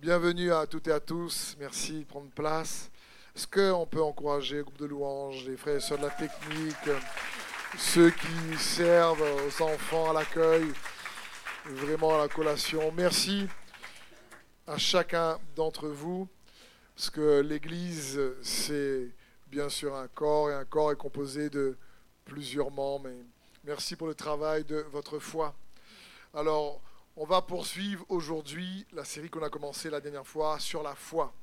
[0.00, 1.54] Bienvenue à toutes et à tous.
[1.60, 2.90] Merci de prendre place.
[3.36, 6.74] Est-ce qu'on peut encourager le groupe de louanges, les frères et sœurs de la technique,
[7.76, 10.64] ceux qui servent aux enfants à l'accueil,
[11.66, 12.90] vraiment à la collation?
[12.96, 13.46] Merci
[14.66, 16.26] à chacun d'entre vous,
[16.96, 19.10] parce que l'Église, c'est
[19.48, 21.76] bien sûr un corps, et un corps est composé de
[22.24, 23.10] plusieurs membres.
[23.64, 25.54] Merci pour le travail de votre foi.
[26.32, 26.80] Alors,
[27.22, 31.34] on va poursuivre aujourd'hui la série qu'on a commencée la dernière fois sur la foi.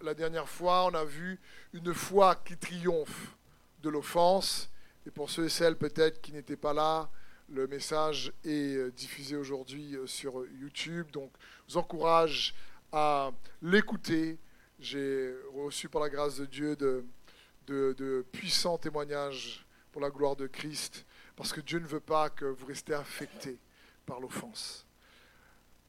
[0.00, 1.38] La, dernière fois, on a vu
[1.74, 3.36] une foi qui triomphe
[3.82, 4.70] de l'offense.
[5.06, 7.10] Et pour ceux et celles peut-être qui n'étaient pas là,
[7.50, 11.10] le message est euh, diffusé aujourd'hui euh, sur YouTube.
[11.10, 11.30] Donc,
[11.68, 12.54] je vous encourage
[12.92, 14.38] à l'écouter.
[14.80, 21.04] J'ai reçu par la grâce de Dieu de, puissants témoignages pour la gloire de Christ,
[21.36, 23.58] parce que Dieu ne veut pas que vous restez affectés
[24.06, 24.86] par l'offense.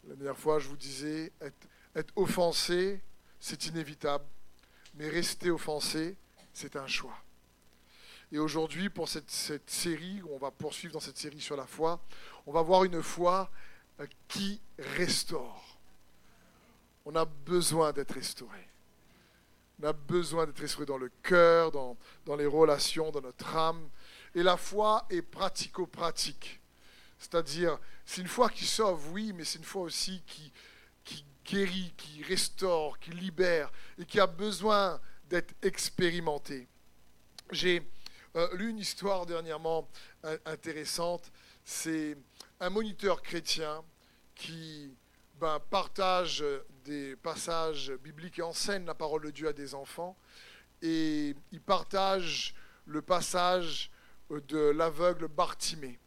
[0.08, 1.32] La dernière fois, je vous disais,
[1.96, 3.02] être, offensé,
[3.40, 4.26] c'est inévitable,
[4.96, 6.16] mais rester offensé,
[6.54, 7.18] c'est un choix.
[8.32, 9.30] Et aujourd'hui, pour cette,
[9.70, 12.02] série, on va poursuivre dans cette série sur la foi,
[12.46, 13.50] on va voir une foi
[14.00, 15.78] euh, qui restaure.
[17.06, 18.68] On a besoin d'être restauré.
[19.82, 23.88] On a besoin d'être restauré dans le cœur, dans, dans les relations, dans notre âme.
[24.36, 26.60] Et la foi est pratico-pratique.
[27.24, 30.52] C'est-à-dire, c'est une foi qui sauve, oui, mais c'est une foi aussi qui,
[31.46, 36.68] guérit, qui restaure, qui libère et qui a besoin d'être expérimentée.
[37.50, 37.82] J'ai
[38.36, 39.90] euh, lu une histoire dernièrement
[40.46, 41.32] intéressante.
[41.64, 42.18] C'est
[42.60, 43.86] un moniteur chrétien
[44.36, 44.94] qui
[45.36, 46.44] ben, partage
[46.84, 50.18] des passages bibliques et enseigne la parole de Dieu à des enfants.
[50.82, 52.54] Et il partage
[52.86, 53.92] le passage
[54.30, 56.00] de l'aveugle Bartimée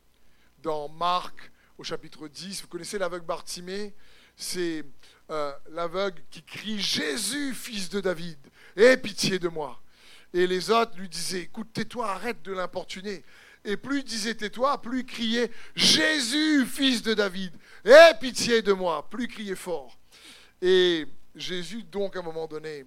[0.67, 2.62] dans Marc au chapitre 10.
[2.62, 3.95] Vous connaissez l'aveugle Bartimée?
[4.36, 4.84] C'est
[5.31, 8.36] euh, l'aveugle qui crie Jésus, fils de David,
[8.77, 9.81] aie pitié de moi.
[10.34, 13.22] Et les autres lui disaient Écoute, tais-toi, arrête de l'importuner.
[13.65, 17.53] Et plus il disait tais-toi, plus il criait Jésus, fils de David,
[17.84, 19.09] aie pitié de moi.
[19.09, 19.97] Plus il criait fort.
[20.60, 21.06] Et
[21.37, 22.84] Jésus, donc, à un moment donné,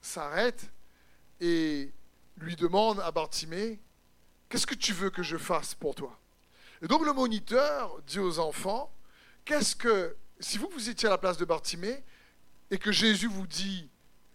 [0.00, 0.68] s'arrête
[1.40, 1.88] et
[2.38, 3.78] lui demande à Bartimée
[4.48, 6.18] Qu'est-ce que tu veux que je fasse pour toi?
[6.82, 8.92] Et donc le moniteur dit aux enfants,
[9.44, 12.02] qu'est-ce que, si vous vous étiez à la place de Bartimée
[12.70, 13.88] et que Jésus vous dit,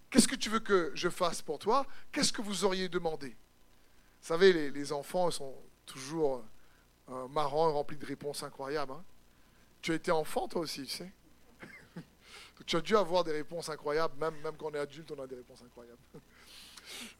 [0.09, 3.29] qu'est-ce que tu veux que je fasse pour toi, qu'est-ce que vous auriez demandé?
[3.29, 6.43] Vous savez, les, enfants sont toujours
[7.09, 8.91] euh, marrants et remplis de réponses incroyables.
[8.91, 9.03] Hein.
[9.81, 11.11] tu as été enfant toi aussi, tu sais.
[12.65, 15.27] tu as dû avoir des réponses incroyables, même, même quand on est adulte, on a
[15.27, 16.01] des réponses incroyables.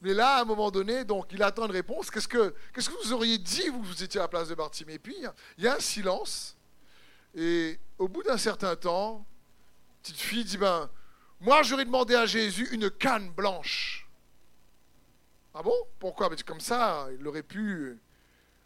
[0.00, 2.10] Mais là, à un moment donné, donc, il attend une réponse.
[2.10, 4.98] Qu'est-ce que, que vous auriez dit, vous, vous étiez à la place de Bartimée?
[4.98, 5.16] Puis,
[5.58, 6.56] il y a un silence.
[7.34, 9.26] Et au bout d'un certain temps,
[10.02, 10.90] petite fille dit, ben,
[11.40, 14.08] moi, j'aurais demandé à Jésus une canne blanche.
[15.54, 15.74] Ah bon?
[15.98, 16.30] Pourquoi?
[16.30, 17.98] Que comme ça, il aurait pu,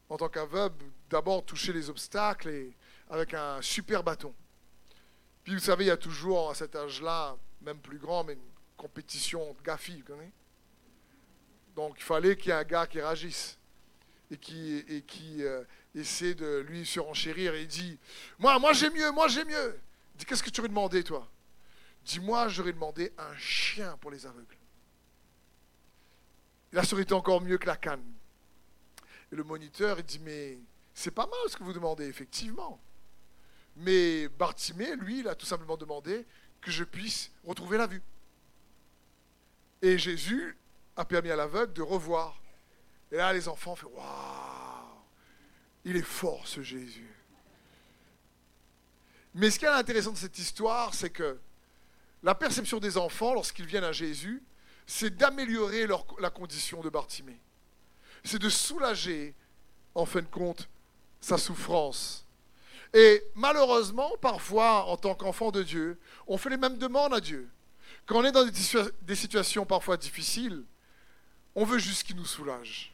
[0.08, 2.76] en tant qu'aveugle, d'abord toucher les obstacles et
[3.10, 4.34] avec un super bâton.
[5.42, 8.40] Puis vous savez, il y a toujours à cet âge-là, même plus grand, mais une
[8.76, 10.32] compétition de vous connaissez
[11.76, 13.58] donc il fallait qu'il y ait un gars qui réagisse
[14.30, 15.04] et qui, et
[15.42, 15.62] euh,
[15.94, 17.54] essaie de lui surenchérir.
[17.54, 17.98] Et il dit
[18.38, 19.78] Moi, moi j'ai mieux, moi j'ai mieux.
[20.18, 21.28] Il Qu'est-ce que tu aurais demandé, toi?
[22.06, 24.56] Dis-moi, j'aurais demandé un chien pour les aveugles.
[26.72, 28.04] Là, ça encore mieux que la canne.
[29.30, 30.58] Et le moniteur, il dit Mais
[30.94, 32.80] c'est pas mal ce que vous demandez, effectivement.
[33.76, 36.24] Mais Bartimée, lui, il a tout simplement demandé
[36.62, 38.02] que je puisse retrouver la vue.
[39.82, 40.56] Et Jésus
[40.96, 42.40] a permis à l'aveugle de revoir.
[43.12, 45.02] Et là, les enfants font Waouh
[45.84, 47.14] Il est fort ce Jésus.
[49.34, 51.38] Mais ce qui est intéressant de cette histoire, c'est que
[52.22, 54.42] la perception des enfants, lorsqu'ils viennent à Jésus,
[54.86, 55.86] c'est d'améliorer
[56.18, 57.40] la condition de Bartimée.
[58.24, 59.34] C'est de soulager,
[59.94, 60.68] en fin de compte,
[61.20, 62.26] sa souffrance.
[62.94, 67.48] Et malheureusement, parfois, en tant qu'enfant de Dieu, on fait les mêmes demandes à Dieu.
[68.06, 68.46] Quand on est dans
[69.02, 70.64] des situations parfois difficiles,
[71.56, 72.92] on veut juste qu'il nous soulage.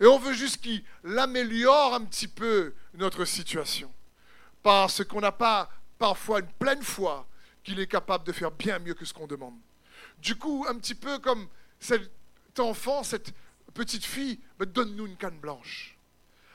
[0.00, 0.82] Et on veut juste qu'il
[1.16, 3.90] améliore un petit peu notre situation.
[4.62, 7.26] Parce qu'on n'a pas parfois une pleine foi
[7.62, 9.56] qu'il est capable de faire bien mieux que ce qu'on demande.
[10.18, 11.48] Du coup, un petit peu comme
[11.78, 12.10] cet
[12.58, 13.32] enfant, cette
[13.74, 15.96] petite fille, donne-nous une canne blanche.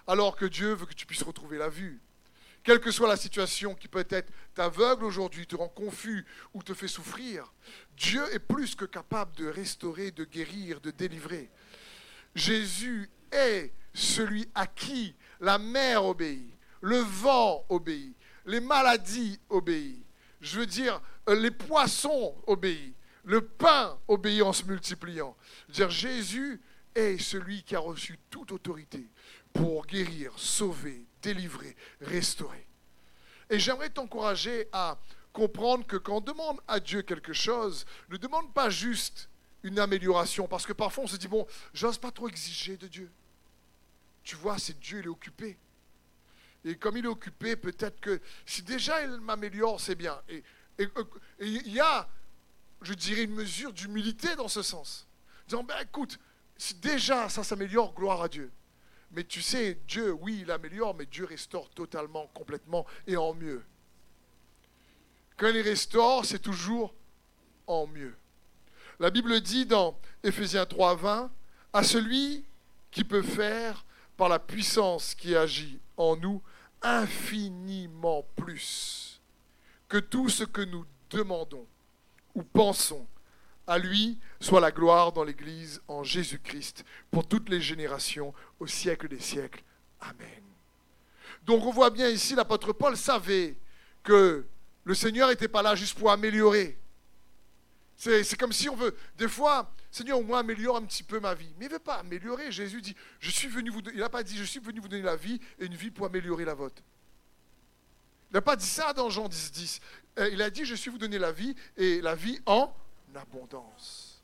[0.07, 2.01] Alors que Dieu veut que tu puisses retrouver la vue.
[2.65, 6.88] Quelle que soit la situation qui peut-être t'aveugle aujourd'hui, te rend confus ou te fait
[6.88, 7.53] souffrir,
[7.95, 11.51] Dieu est plus que capable de restaurer, de guérir, de délivrer.
[12.33, 18.15] Jésus est celui à qui la mer obéit, le vent obéit,
[18.47, 20.01] les maladies obéissent.
[20.41, 22.94] Je veux dire, euh, les poissons obéissent.
[23.25, 25.38] Le pain obéit en se multipliant.
[25.67, 26.59] Je veux dire, Jésus
[26.95, 29.06] est celui qui a reçu toute autorité
[29.53, 32.68] pour guérir, sauver, délivrer, restaurer.
[33.50, 34.98] Et j'aimerais t'encourager à
[35.33, 39.30] comprendre que quand on demande à Dieu quelque chose, ne demande pas juste
[39.63, 43.12] une amélioration, parce que parfois on se dit, bon, j'ose pas trop exiger de Dieu.
[44.24, 45.57] Tu vois, c'est Dieu, il est occupé.
[46.63, 50.19] Et comme il est occupé, peut-être que si déjà il m'améliore, c'est bien.
[50.30, 50.44] Et
[51.39, 52.07] il y a,
[52.81, 55.07] je dirais, une mesure d'humilité dans ce sens.
[55.48, 56.19] Disant, ben écoute,
[56.57, 58.51] si déjà ça s'améliore, gloire à Dieu.
[59.15, 63.63] Mais tu sais, Dieu, oui, il améliore, mais Dieu restaure totalement, complètement et en mieux.
[65.38, 66.94] Quand il restaure, c'est toujours
[67.65, 68.13] en mieux.
[69.00, 71.31] La Bible dit dans Éphésiens 3, 20,
[71.71, 72.44] à celui
[72.91, 73.85] qui peut faire
[74.17, 76.41] par la puissance qui agit en nous
[76.81, 79.21] infiniment plus
[79.88, 81.67] que tout ce que nous demandons
[82.33, 83.07] ou pensons.
[83.67, 89.07] À lui soit la gloire dans l'Église en Jésus-Christ pour toutes les générations au siècle
[89.07, 89.63] des siècles.
[90.01, 90.44] Amen.
[91.44, 93.57] Donc on voit bien ici, l'apôtre Paul savait
[94.03, 94.45] que
[94.83, 96.77] le Seigneur n'était pas là juste pour améliorer.
[97.97, 101.33] C'est comme si on veut, des fois, Seigneur, au moins améliore un petit peu ma
[101.33, 101.53] vie.
[101.57, 102.51] Mais il ne veut pas améliorer.
[102.51, 105.01] Jésus dit, je suis venu vous il n'a pas dit, je suis venu vous donner
[105.01, 106.83] la vie et une vie pour améliorer la vôtre.
[108.29, 109.79] Il n'a pas dit ça dans Jean 10, 10.
[110.19, 112.75] Euh, il a dit, je suis vous donner la vie et la vie en
[113.17, 114.21] abondance.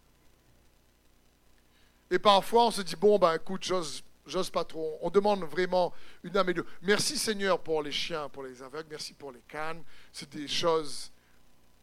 [2.10, 4.98] Et parfois, on se dit, bon, ben écoute, j'ose pas trop.
[5.02, 5.94] On demande vraiment
[6.24, 6.78] une amélioration.
[6.82, 9.82] Merci Seigneur pour les chiens, pour les aveugles, merci pour les cannes.
[10.12, 11.12] C'est des choses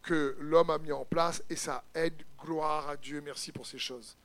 [0.03, 2.23] que l'homme a mis en place et ça aide.
[2.39, 4.17] Gloire à Dieu, merci pour ces choses.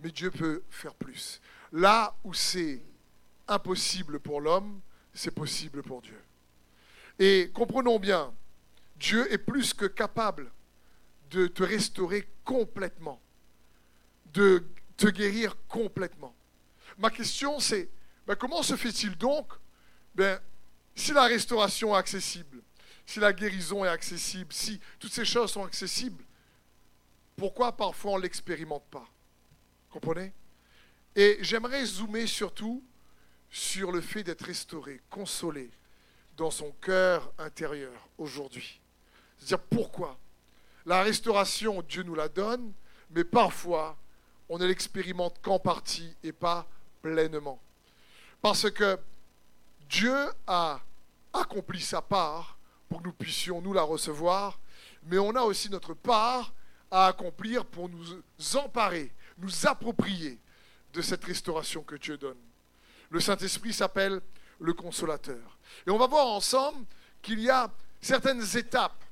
[0.00, 1.40] Mais Dieu peut faire plus.
[1.72, 2.82] Là où c'est
[3.48, 4.80] impossible pour l'homme,
[5.14, 6.20] c'est possible pour Dieu.
[7.18, 8.32] Et comprenons bien,
[8.96, 10.50] Dieu est plus que capable
[11.30, 13.20] de te restaurer complètement,
[14.32, 14.64] de
[14.96, 16.34] te guérir complètement.
[16.98, 17.88] Ma question c'est,
[18.26, 19.52] ben, comment se fait-il donc
[20.14, 20.40] ben,
[20.94, 22.62] si la restauration est accessible
[23.06, 26.24] si la guérison est accessible, si toutes ces choses sont accessibles,
[27.36, 29.08] pourquoi parfois on ne l'expérimente pas?
[29.88, 30.32] Comprenez?
[31.14, 32.84] Et j'aimerais zoomer surtout
[33.48, 35.70] sur le fait d'être restauré, consolé
[36.36, 38.80] dans son cœur intérieur aujourd'hui.
[39.38, 40.18] C'est-à-dire pourquoi?
[40.86, 42.72] La restauration, Dieu nous la donne,
[43.10, 43.96] mais parfois
[44.48, 46.66] on ne l'expérimente qu'en partie et pas
[47.02, 47.60] pleinement.
[48.40, 48.98] Parce que
[49.88, 50.16] Dieu
[50.46, 50.80] a
[51.32, 52.56] accompli sa part
[52.88, 54.60] pour que nous puissions nous la recevoir,
[55.04, 56.52] mais on a aussi notre part
[56.90, 58.22] à accomplir pour nous
[58.54, 60.38] emparer, nous approprier
[60.92, 62.38] de cette restauration que Dieu donne.
[63.10, 64.20] Le Saint-Esprit s'appelle
[64.60, 65.58] le consolateur.
[65.86, 66.84] Et on va voir ensemble
[67.22, 69.04] qu'il y a certaines étapes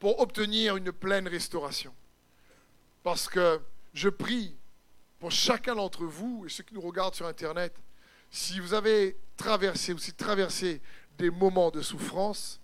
[0.00, 1.94] pour obtenir une pleine restauration.
[3.04, 3.60] Parce que
[3.92, 4.56] je prie
[5.20, 7.76] pour chacun d'entre vous et ceux qui nous regardent sur Internet,
[8.30, 10.80] si vous avez traversé ou si traversé
[11.18, 12.60] des moments de souffrance,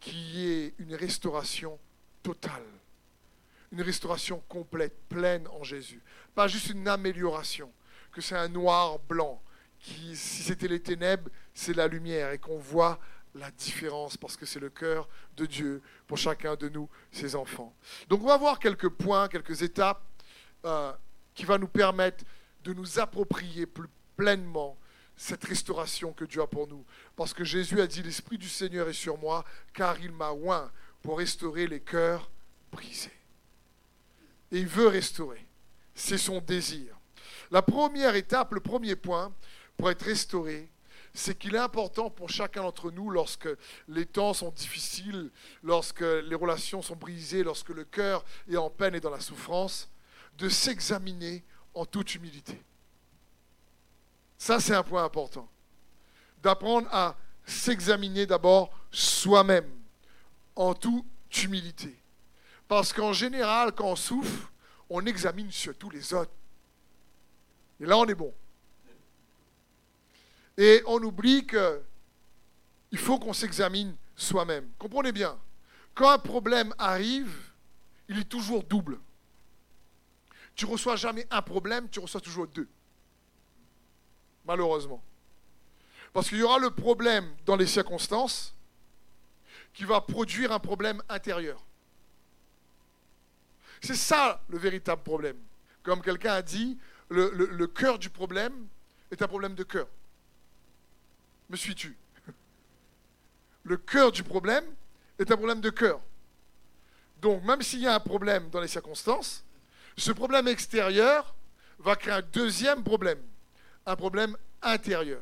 [0.00, 1.78] qui est une restauration
[2.22, 2.64] totale,
[3.70, 6.02] une restauration complète, pleine en Jésus.
[6.34, 7.72] Pas juste une amélioration,
[8.10, 9.40] que c'est un noir-blanc,
[9.78, 12.98] qui, si c'était les ténèbres, c'est la lumière, et qu'on voit
[13.34, 17.74] la différence, parce que c'est le cœur de Dieu pour chacun de nous, ses enfants.
[18.08, 20.02] Donc on va voir quelques points, quelques étapes
[20.64, 20.92] euh,
[21.34, 22.24] qui vont nous permettre
[22.62, 24.76] de nous approprier plus pleinement
[25.16, 26.84] cette restauration que Dieu a pour nous.
[27.16, 30.70] Parce que Jésus a dit, l'Esprit du Seigneur est sur moi, car il m'a oint
[31.02, 32.30] pour restaurer les cœurs
[32.70, 33.12] brisés.
[34.50, 35.46] Et il veut restaurer.
[35.94, 36.96] C'est son désir.
[37.50, 39.32] La première étape, le premier point
[39.76, 40.70] pour être restauré,
[41.14, 43.48] c'est qu'il est important pour chacun d'entre nous, lorsque
[43.88, 45.30] les temps sont difficiles,
[45.62, 49.90] lorsque les relations sont brisées, lorsque le cœur est en peine et dans la souffrance,
[50.38, 52.62] de s'examiner en toute humilité.
[54.38, 55.48] Ça, c'est un point important.
[56.42, 59.70] D'apprendre à s'examiner d'abord soi-même,
[60.56, 61.04] en toute
[61.42, 61.96] humilité.
[62.68, 64.52] Parce qu'en général, quand on souffre,
[64.88, 66.32] on examine surtout les autres.
[67.80, 68.34] Et là, on est bon.
[70.62, 74.68] Et on oublie qu'il faut qu'on s'examine soi-même.
[74.78, 75.36] Comprenez bien,
[75.94, 77.34] quand un problème arrive,
[78.08, 79.00] il est toujours double.
[80.54, 82.68] Tu reçois jamais un problème, tu reçois toujours deux
[84.44, 85.02] malheureusement.
[86.12, 88.54] Parce qu'il y aura le problème dans les circonstances
[89.72, 91.64] qui va produire un problème intérieur.
[93.80, 95.38] C'est ça le véritable problème.
[95.82, 96.78] Comme quelqu'un a dit,
[97.08, 98.68] le, cœur du problème
[99.10, 99.88] est un problème de cœur.
[101.52, 101.94] Me suis-tu
[103.62, 104.64] Le cœur du problème
[105.18, 106.00] est un problème de cœur.
[107.20, 109.44] Donc, même s'il y a un problème dans les circonstances,
[109.98, 111.34] ce problème extérieur
[111.78, 113.20] va créer un deuxième problème,
[113.84, 115.20] un problème intérieur.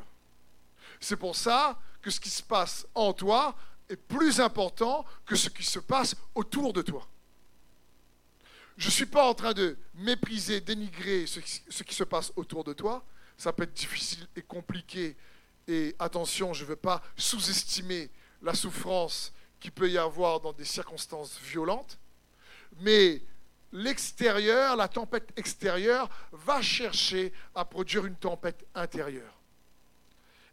[1.01, 3.53] C'est pour ça que ce qui se passe en toi
[3.89, 7.05] est plus important que ce qui se passe autour de toi.
[8.77, 11.41] Je ne suis pas en train de mépriser, dénigrer ce
[11.83, 13.05] qui, se passe autour de toi.
[13.37, 15.17] Ça peut être difficile et compliqué.
[15.67, 18.09] Et attention, je ne veux pas sous-estimer
[18.41, 21.99] la souffrance qu'il peut y avoir dans des circonstances violentes.
[22.79, 23.21] Mais
[23.71, 29.39] l'extérieur, la tempête extérieure, va chercher à produire une tempête intérieure.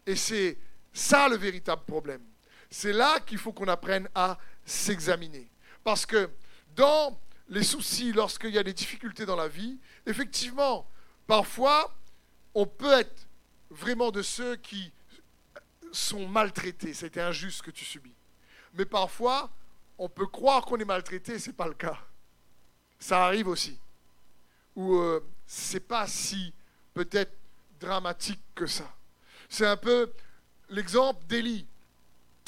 [0.05, 0.57] Et c'est
[0.93, 2.21] ça le véritable problème.
[2.69, 5.49] C'est là qu'il faut qu'on apprenne à s'examiner.
[5.83, 6.29] Parce que
[6.75, 10.87] dans les soucis, lorsqu'il y a des difficultés dans la vie, effectivement,
[11.25, 11.95] parfois,
[12.53, 13.27] on peut être
[13.69, 14.91] vraiment de ceux qui
[15.91, 16.93] sont maltraités.
[16.93, 18.13] C'était injuste que tu subis.
[18.73, 19.49] Mais parfois,
[19.97, 21.97] on peut croire qu'on est maltraité, ce n'est pas le cas.
[22.99, 23.77] Ça arrive aussi.
[24.75, 26.53] Ou euh, ce n'est pas si
[26.93, 27.33] peut-être
[27.79, 28.89] dramatique que ça.
[29.49, 30.11] C'est un peu
[30.69, 31.65] l'exemple d'Élie,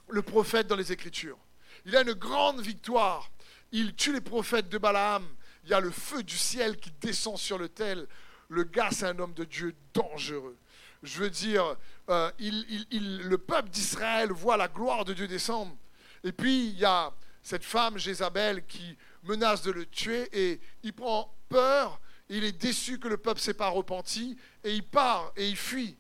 [0.10, 1.38] le prophète dans les Écritures.
[1.86, 3.31] Il a une grande victoire.
[3.71, 5.25] Il tue les prophètes de Balaam.
[5.63, 8.07] Il y a le feu du ciel qui descend sur le tel.
[8.50, 10.57] Le gars, c'est un homme de Dieu dangereux.
[11.03, 11.75] Je veux dire,
[12.10, 15.75] euh, le peuple d'Israël voit la gloire de Dieu descendre.
[16.24, 20.93] Et puis, il y a cette femme, Jézabel, qui menace de le tuer et il
[20.93, 22.00] prend peur.
[22.29, 25.58] Il est déçu que le peuple ne s'est pas repenti et il part et il
[25.58, 25.98] fuit.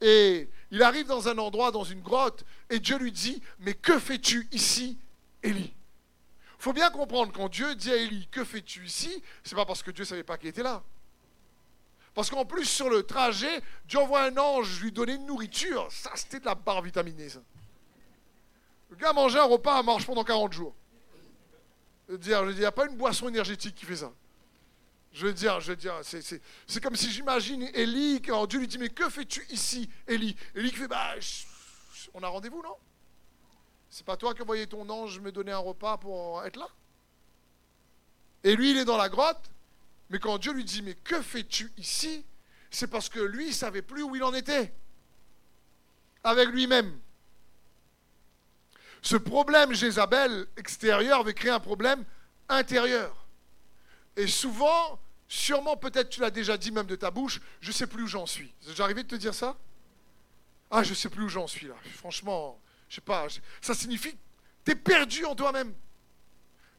[0.00, 3.98] Et il arrive dans un endroit, dans une grotte, et Dieu lui dit, mais que
[3.98, 4.98] fais-tu ici,
[5.42, 5.74] Élie?
[6.58, 9.22] Il faut bien comprendre, quand Dieu dit à Élie, que fais-tu ici?
[9.42, 10.84] C'est pas parce que Dieu ne savait pas qu'il était là.
[12.18, 15.86] Parce qu'en plus, sur le trajet, Dieu envoie un ange lui donner une nourriture.
[15.92, 17.28] Ça, c'était de la barre vitaminée.
[18.90, 20.74] Le gars mangeait un repas, marche pendant 40 jours.
[22.08, 24.12] Je veux dire, il n'y a pas une boisson énergétique qui fait ça.
[25.12, 28.78] Je veux dire, je veux dire, c'est comme si j'imagine Élie, quand Dieu lui dit,
[28.78, 30.34] mais que fais-tu ici, Élie?
[30.56, 31.14] Élie qui fait, bah,
[32.14, 32.74] on a rendez-vous, non?
[33.90, 36.66] C'est pas toi qui envoyé ton ange me donner un repas pour être là?
[38.42, 39.52] Et lui, il est dans la grotte,
[40.10, 42.24] mais quand Dieu lui dit, mais que fais-tu ici?
[42.70, 44.72] C'est parce que lui, il savait plus où il en était,
[46.24, 46.98] avec lui-même.
[49.00, 52.04] Ce problème Jézabel extérieur avait créé un problème
[52.48, 53.26] intérieur.
[54.16, 57.86] Et souvent, sûrement peut-être tu l'as déjà dit même de ta bouche, je ne sais
[57.86, 58.52] plus où j'en suis.
[58.78, 59.56] Arrivé de te dire ça?
[60.70, 61.74] Ah, je ne sais plus où j'en suis là.
[61.94, 63.28] Franchement, je sais pas.
[63.60, 64.16] Ça signifie
[64.68, 65.72] tu es perdu en toi-même.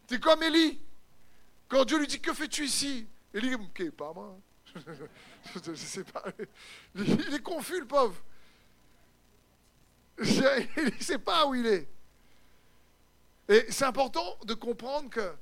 [0.08, 0.80] Tu es comme Élie.
[1.68, 3.08] Quand Dieu lui dit Que fais-tu ici?
[3.34, 4.38] Élie, ok, pas moi.
[5.64, 6.24] je sais pas.
[6.96, 8.22] Il est confus, le pauvre.
[10.20, 11.88] Il ne sait pas où il est.
[13.48, 15.34] Et c'est important de comprendre que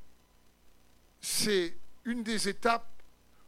[1.20, 1.76] c'est
[2.06, 2.88] une des étapes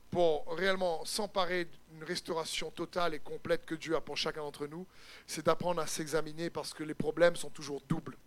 [0.10, 4.88] pour réellement s'emparer d'une restauration totale et complète que Dieu a pour chacun d'entre nous,
[5.27, 8.17] c'est d'apprendre à s'examiner parce que les problèmes sont toujours doubles,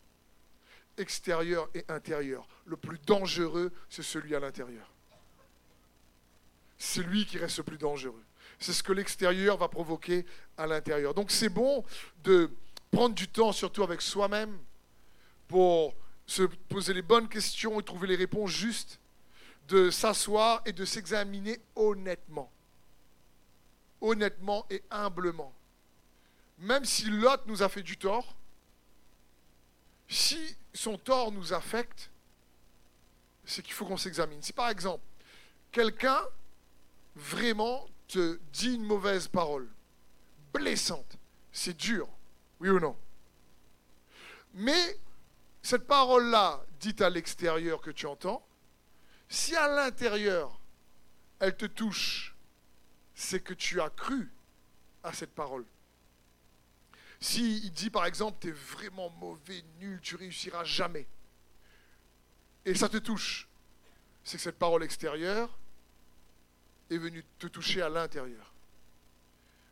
[0.96, 2.46] extérieur et intérieur.
[2.66, 4.91] Le plus dangereux, c'est celui à l'intérieur.
[6.84, 8.24] C'est lui qui reste le plus dangereux.
[8.58, 10.26] C'est ce que l'extérieur va provoquer
[10.58, 11.14] à l'intérieur.
[11.14, 11.84] Donc c'est bon
[12.24, 12.50] de
[12.90, 14.58] prendre du temps, surtout avec soi-même,
[15.46, 15.94] pour
[16.26, 18.98] se poser les bonnes questions et trouver les réponses justes
[19.68, 22.50] de s'asseoir et de s'examiner honnêtement.
[24.00, 25.54] Honnêtement et humblement.
[26.58, 28.34] Même si l'autre nous a fait du tort,
[30.08, 32.10] si son tort nous affecte,
[33.44, 34.42] c'est qu'il faut qu'on s'examine.
[34.42, 35.04] Si par exemple,
[35.70, 36.20] quelqu'un
[37.14, 39.68] vraiment te dit une mauvaise parole,
[40.52, 41.18] blessante,
[41.50, 42.08] c'est dur,
[42.60, 42.96] oui ou non?
[44.54, 44.98] Mais
[45.62, 48.46] cette parole-là, dite à l'extérieur que tu entends,
[49.28, 50.60] si à l'intérieur,
[51.38, 52.34] elle te touche,
[53.14, 54.30] c'est que tu as cru
[55.02, 55.64] à cette parole.
[57.20, 61.06] Si il dit par exemple, tu es vraiment mauvais, nul, tu réussiras jamais,
[62.64, 63.48] et ça te touche,
[64.24, 65.58] c'est que cette parole extérieure
[66.92, 68.52] est venue te toucher à l'intérieur.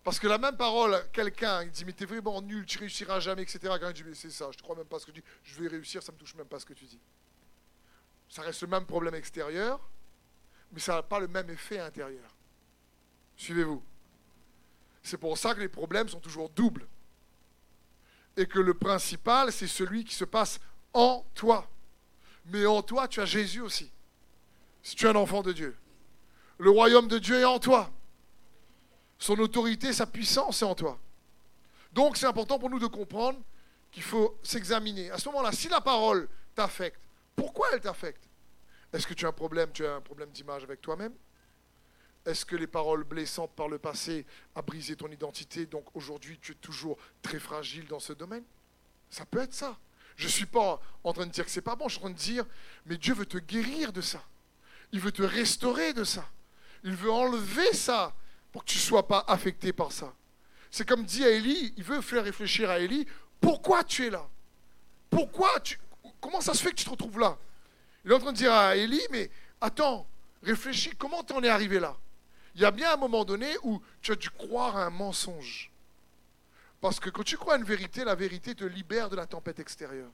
[0.03, 3.43] Parce que la même parole, quelqu'un il dit mais t'es vraiment nul, tu réussiras jamais,
[3.43, 3.61] etc.
[3.81, 5.61] Quand il dit c'est ça, je ne crois même pas ce que tu dis, je
[5.61, 7.01] vais réussir, ça me touche même pas ce que tu dis
[8.31, 9.81] ça reste le même problème extérieur,
[10.73, 12.31] mais ça n'a pas le même effet intérieur.
[13.37, 13.83] Suivez-vous
[15.03, 16.87] C'est pour ça que les problèmes sont toujours doubles.
[18.37, 20.61] Et que le principal, c'est celui qui se passe
[20.95, 21.69] en toi.
[22.47, 23.91] Mais en toi, tu as Jésus aussi.
[24.83, 25.77] Si tu es un enfant de Dieu.
[26.61, 27.91] Le royaume de Dieu est en toi.
[29.19, 31.01] Son autorité, sa puissance est en toi.
[31.95, 33.41] Donc c'est important pour nous de comprendre
[33.91, 35.11] qu'il faut s'examiner.
[35.11, 37.01] À ce moment-là, si la parole t'affecte.
[37.35, 38.29] Pourquoi elle t'affecte?
[38.93, 41.15] Est-ce que tu as un problème, tu as un problème d'image avec toi-même?
[42.27, 46.53] Est-ce que les paroles blessantes par le passé a brisé ton identité, donc aujourd'hui tu
[46.53, 48.45] es toujours très fragile dans ce domaine?
[49.09, 49.79] Ça peut être ça.
[50.17, 52.09] Je ne suis pas en train de dire que c'est pas bon, je suis en
[52.09, 52.45] train de dire,
[52.85, 54.23] mais Dieu veut te guérir de ça.
[54.93, 56.29] Il veut te restaurer de ça.
[56.85, 58.15] Il veut enlever ça
[58.53, 60.15] pour que tu ne sois pas affecté par ça.
[60.71, 63.07] C'est comme dit à Élie, il veut faire réfléchir à Élie,
[63.41, 64.29] pourquoi tu es là?
[65.09, 65.79] Pourquoi tu...
[66.21, 67.37] Comment ça se fait que tu te retrouves là?
[68.05, 70.07] Il est en train de dire à Élie, mais attends,
[70.43, 71.97] réfléchis, comment tu en es arrivé là?
[72.55, 75.71] Il y a bien un moment donné où tu as dû croire à un mensonge.
[76.81, 79.61] Parce que quand tu crois à une vérité, la vérité te libère de la tempête
[79.61, 80.11] extérieure.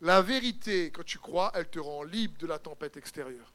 [0.00, 3.52] La vérité, quand tu crois, elle te rend libre de la tempête extérieure.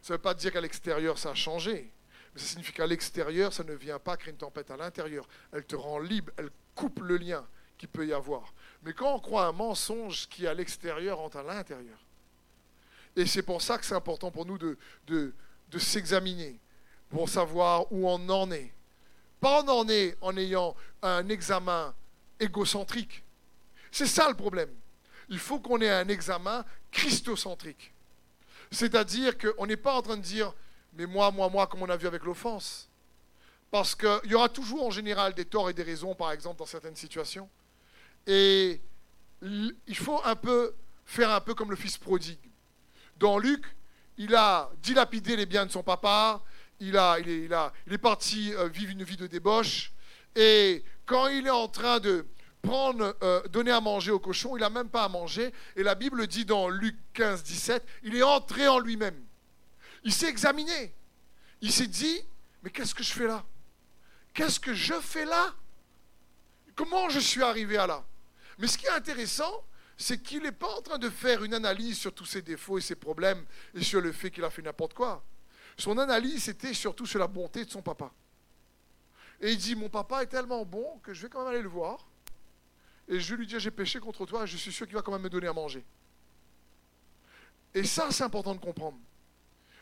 [0.00, 1.92] Ça ne veut pas dire qu'à l'extérieur, ça a changé.
[2.34, 5.28] Mais ça signifie qu'à l'extérieur, ça ne vient pas créer une tempête à l'intérieur.
[5.52, 8.52] Elle te rend libre, elle coupe le lien qu'il peut y avoir.
[8.82, 11.98] Mais quand on croit un mensonge qui à l'extérieur rentre à l'intérieur.
[13.16, 15.34] Et c'est pour ça que c'est important pour nous de, de,
[15.70, 16.58] de s'examiner,
[17.08, 18.72] pour savoir où on en est.
[19.40, 21.94] Pas on en est en ayant un examen
[22.38, 23.24] égocentrique.
[23.90, 24.70] C'est ça le problème.
[25.28, 27.92] Il faut qu'on ait un examen christocentrique.
[28.70, 30.52] C'est-à-dire qu'on n'est pas en train de dire,
[30.94, 32.88] mais moi, moi, moi, comme on a vu avec l'offense.
[33.70, 36.66] Parce qu'il y aura toujours en général des torts et des raisons, par exemple, dans
[36.66, 37.48] certaines situations.
[38.26, 38.80] Et
[39.42, 40.74] il faut un peu
[41.04, 42.38] faire un peu comme le fils prodigue.
[43.16, 43.64] Dans Luc,
[44.16, 46.42] il a dilapidé les biens de son papa,
[46.78, 49.92] il, a, il, a, il est parti euh, vivre une vie de débauche,
[50.36, 52.26] et quand il est en train de
[52.62, 55.94] prendre, euh, donner à manger au cochon, il n'a même pas à manger, et la
[55.94, 59.20] Bible dit dans Luc 15, 17, il est entré en lui-même.
[60.04, 60.94] Il s'est examiné.
[61.60, 62.20] Il s'est dit,
[62.62, 63.44] mais qu'est-ce que je fais là?
[64.32, 65.54] Qu'est-ce que je fais là?
[66.74, 68.04] Comment je suis arrivé à là?
[68.58, 69.64] Mais ce qui est intéressant,
[69.96, 72.80] c'est qu'il n'est pas en train de faire une analyse sur tous ses défauts et
[72.80, 75.22] ses problèmes et sur le fait qu'il a fait n'importe quoi.
[75.76, 78.10] Son analyse, c'était surtout sur la bonté de son papa.
[79.40, 81.68] Et il dit, mon papa est tellement bon que je vais quand même aller le
[81.68, 82.09] voir.
[83.10, 85.22] Et je lui dire, j'ai péché contre toi, je suis sûr qu'il va quand même
[85.22, 85.84] me donner à manger.
[87.74, 88.96] Et ça, c'est important de comprendre.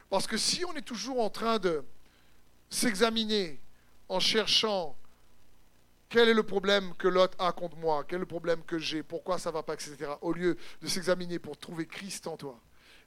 [0.08, 1.84] Parce que si on est toujours en train de
[2.70, 3.60] s'examiner
[4.08, 4.96] en cherchant
[6.08, 9.02] quel est le problème que l'autre a contre moi, quel est le problème que j'ai,
[9.02, 12.58] pourquoi ça ne va pas, etc., au lieu de s'examiner pour trouver Christ en toi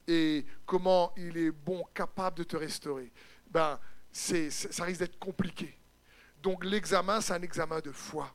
[0.07, 3.11] et comment il est bon, capable de te restaurer,
[3.49, 3.79] ben,
[4.11, 5.77] ça risque d'être compliqué.
[6.41, 8.33] Donc l'examen, c'est un examen de foi.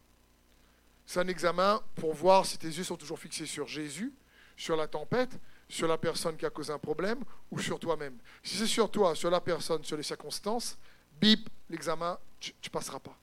[1.07, 4.12] C'est un examen pour voir si tes yeux sont toujours fixés sur Jésus,
[4.57, 5.38] sur la tempête,
[5.69, 8.16] sur la personne qui a causé un problème ou sur toi-même.
[8.42, 10.77] Si c'est sur toi, sur la personne, sur les circonstances,
[11.21, 13.16] bip, l'examen, tu ne passeras pas.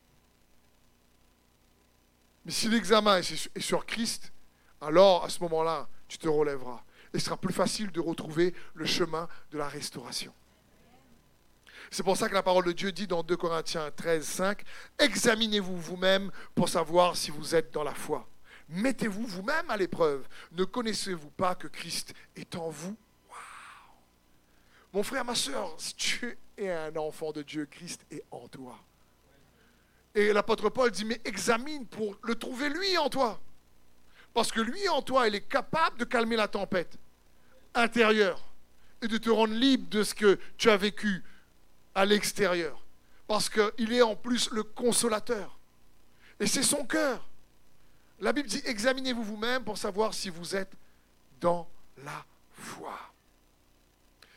[2.45, 4.31] Mais si l'examen est sur Christ,
[4.81, 6.83] alors à ce moment-là, tu te relèveras.
[7.13, 10.33] Et sera plus facile de retrouver le chemin de la restauration.
[11.93, 14.63] C'est pour ça que la parole de Dieu dit dans 2 Corinthiens 13, 5,
[14.97, 18.27] Examinez-vous vous-même pour savoir si vous êtes dans la foi.
[18.69, 20.27] Mettez-vous vous-même à l'épreuve.
[20.53, 22.97] Ne connaissez-vous pas que Christ est en vous?
[24.91, 28.75] Mon frère, ma soeur, si tu es un enfant de Dieu, Christ est en toi.
[30.15, 33.39] Et l'apôtre Paul dit, mais examine pour le trouver lui en toi.
[34.33, 36.97] Parce que lui en toi, il est capable de calmer la tempête
[37.75, 38.43] intérieure
[39.03, 41.23] et de te rendre libre de ce que tu as vécu
[41.95, 42.83] à l'extérieur.
[43.27, 45.57] Parce qu'il est en plus le consolateur.
[46.39, 47.27] Et c'est son cœur.
[48.19, 50.73] La Bible dit, examinez-vous vous-même pour savoir si vous êtes
[51.39, 52.97] dans la foi.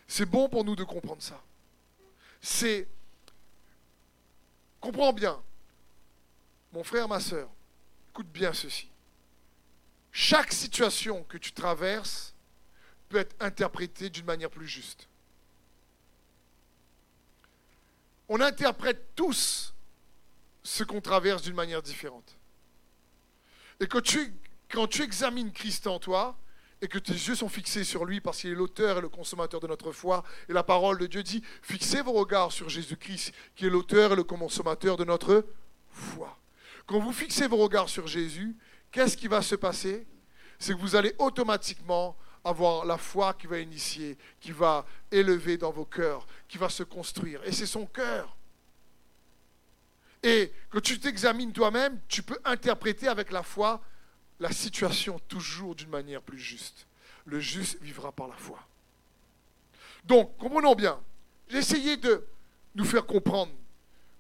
[0.09, 1.43] C'est bon pour nous de comprendre ça.
[2.41, 2.89] C'est...
[4.81, 5.43] Comprends bien,
[6.73, 7.49] mon frère, ma soeur,
[8.11, 8.89] écoute bien ceci.
[10.13, 12.35] Chaque situation que tu traverses
[13.09, 15.09] peut être interprétée d'une manière plus juste.
[18.29, 19.75] On interprète tous
[20.63, 22.39] ce qu'on traverse d'une manière différente.
[23.81, 24.35] Et tu,
[24.69, 26.37] quand tu examines Christ en toi,
[26.83, 29.61] et que tes yeux sont fixés sur lui parce qu'il est l'auteur et le consommateur
[29.61, 30.25] de notre foi.
[30.49, 34.17] Et la parole de Dieu dit, fixez vos regards sur Jésus-Christ, qui est l'auteur et
[34.17, 35.47] le consommateur de notre
[35.89, 36.39] foi.
[36.87, 38.57] Quand vous fixez vos regards sur Jésus,
[38.93, 40.07] qu'est-ce qui va se passer?
[40.59, 45.73] C'est que vous allez automatiquement avoir la foi qui va initier, qui va élever dans
[45.73, 47.43] vos cœurs, qui va se construire.
[47.45, 48.37] Et c'est son cœur.
[50.23, 53.83] Et quand tu t'examines toi-même, tu peux interpréter avec la foi
[54.39, 56.87] la situation toujours d'une manière plus juste.
[57.25, 58.61] Le juste vivra par la foi.
[60.05, 61.01] Donc, comprenons bien.
[61.49, 62.25] J'ai essayé de
[62.75, 63.53] nous faire comprendre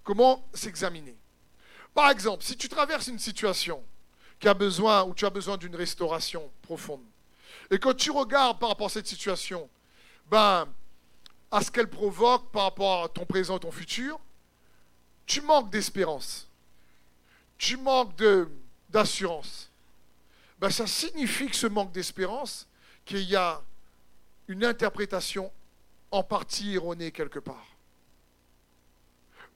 [0.02, 1.16] comment s'examiner.
[1.94, 3.82] Par exemple, si tu traverses une situation
[4.40, 7.04] qui a besoin, ou tu as besoin d'une restauration profonde.
[7.70, 9.68] Et quand tu regardes par rapport à cette situation,
[10.30, 10.66] ben,
[11.50, 14.18] à ce qu'elle provoque par rapport à ton présent et ton futur,
[15.26, 16.48] tu manques d'espérance.
[17.58, 18.14] Tu manques
[18.88, 19.70] d'assurance.
[20.58, 22.66] Ben, ça signifie que ce manque d'espérance,
[23.04, 23.62] qu'il y a
[24.48, 25.52] une interprétation
[26.10, 27.66] en partie erronée quelque part.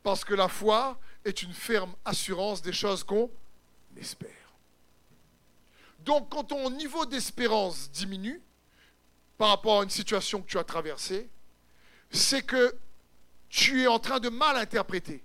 [0.03, 3.31] Parce que la foi est une ferme assurance des choses qu'on
[3.97, 4.40] espère.
[6.05, 8.41] Donc quand ton niveau d'espérance diminue
[9.39, 11.29] par rapport à une situation que tu as traversée,
[12.11, 12.75] c'est que
[13.49, 15.23] tu es en train de mal interpréter.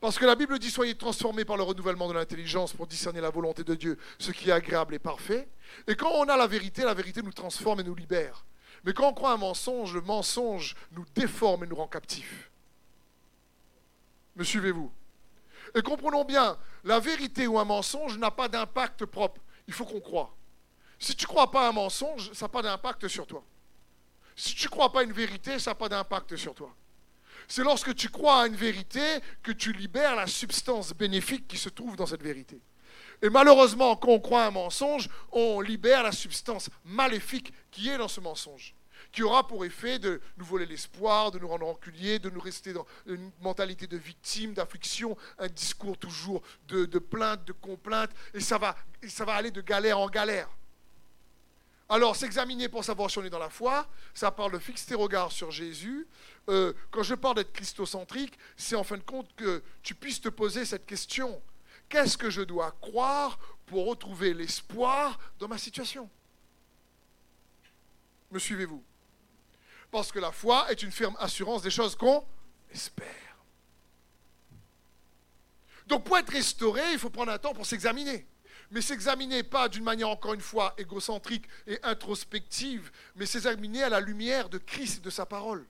[0.00, 3.30] Parce que la Bible dit soyez transformés par le renouvellement de l'intelligence pour discerner la
[3.30, 5.48] volonté de Dieu, ce qui est agréable et parfait.
[5.86, 8.44] Et quand on a la vérité, la vérité nous transforme et nous libère.
[8.84, 12.50] Mais quand on croit un mensonge, le mensonge nous déforme et nous rend captifs.
[14.36, 14.92] Me suivez-vous?
[15.76, 19.42] Et comprenons bien, la vérité ou un mensonge n'a pas d'impact propre.
[19.68, 20.34] Il faut qu'on croit.
[20.98, 23.44] Si tu ne crois pas à un mensonge, ça n'a pas d'impact sur toi.
[24.34, 26.74] Si tu ne crois pas à une vérité, ça n'a pas d'impact sur toi.
[27.46, 29.02] C'est lorsque tu crois à une vérité
[29.42, 32.58] que tu libères la substance bénéfique qui se trouve dans cette vérité.
[33.20, 37.98] Et malheureusement, quand on croit à un mensonge, on libère la substance maléfique qui est
[37.98, 38.74] dans ce mensonge,
[39.16, 42.74] qui aura pour effet de nous voler l'espoir, de nous rendre enculiers, de nous rester
[42.74, 48.58] dans une mentalité de victime, d'affliction, un discours toujours de, plainte, de complainte, et ça,
[48.58, 50.50] va, et ça va aller de galère en galère.
[51.88, 54.94] Alors, s'examiner pour savoir si on est dans la foi, ça parle de fixer tes
[54.94, 56.06] regards sur Jésus.
[56.50, 60.28] Euh, quand je parle d'être christocentrique, c'est en fin de compte que tu puisses te
[60.28, 61.40] poser cette question.
[61.88, 66.10] Qu'est-ce que je dois croire pour retrouver l'espoir dans ma situation?
[68.30, 68.84] Me suivez-vous?
[69.90, 72.24] Parce que la foi est une ferme assurance des choses qu'on
[72.70, 73.06] espère.
[75.86, 78.26] Donc pour être restauré, il faut prendre un temps pour s'examiner
[78.70, 84.00] mais s'examiner pas d'une manière encore une fois égocentrique et introspective, mais s'examiner à la
[84.00, 85.64] lumière de Christ et de sa parole.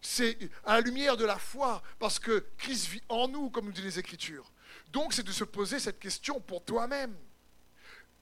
[0.00, 3.72] C'est à la lumière de la foi, parce que Christ vit en nous, comme nous
[3.72, 4.52] dit les Écritures.
[4.92, 7.14] Donc c'est de se poser cette question pour toi-même.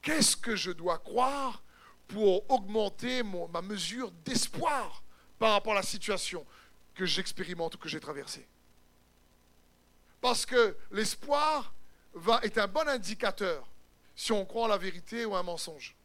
[0.00, 1.62] Qu'est-ce que je dois croire
[2.12, 5.02] pour augmenter ma mesure d'espoir
[5.38, 6.44] par rapport à la situation
[6.94, 8.46] que j'expérimente ou que j'ai traversée
[10.20, 11.72] Parce que l'espoir
[12.42, 13.66] est un bon indicateur
[14.14, 15.96] si on croit en la vérité ou un mensonge.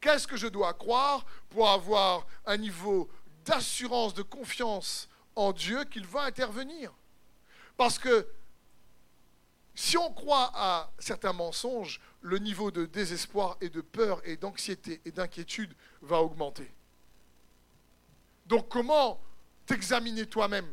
[0.00, 3.08] Qu'est-ce que je dois croire pour avoir un niveau
[3.44, 6.92] d'assurance, de confiance en Dieu qu'il va intervenir?
[7.76, 8.26] Parce que
[9.78, 15.00] si on croit à certains mensonges, le niveau de désespoir et de peur et d'anxiété
[15.04, 16.68] et d'inquiétude va augmenter.
[18.46, 19.20] Donc comment
[19.66, 20.66] t'examiner toi-même?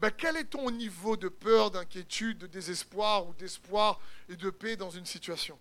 [0.00, 4.74] Ben, quel est ton niveau de peur, d'inquiétude, de désespoir ou d'espoir et de paix
[4.74, 5.56] dans une situation?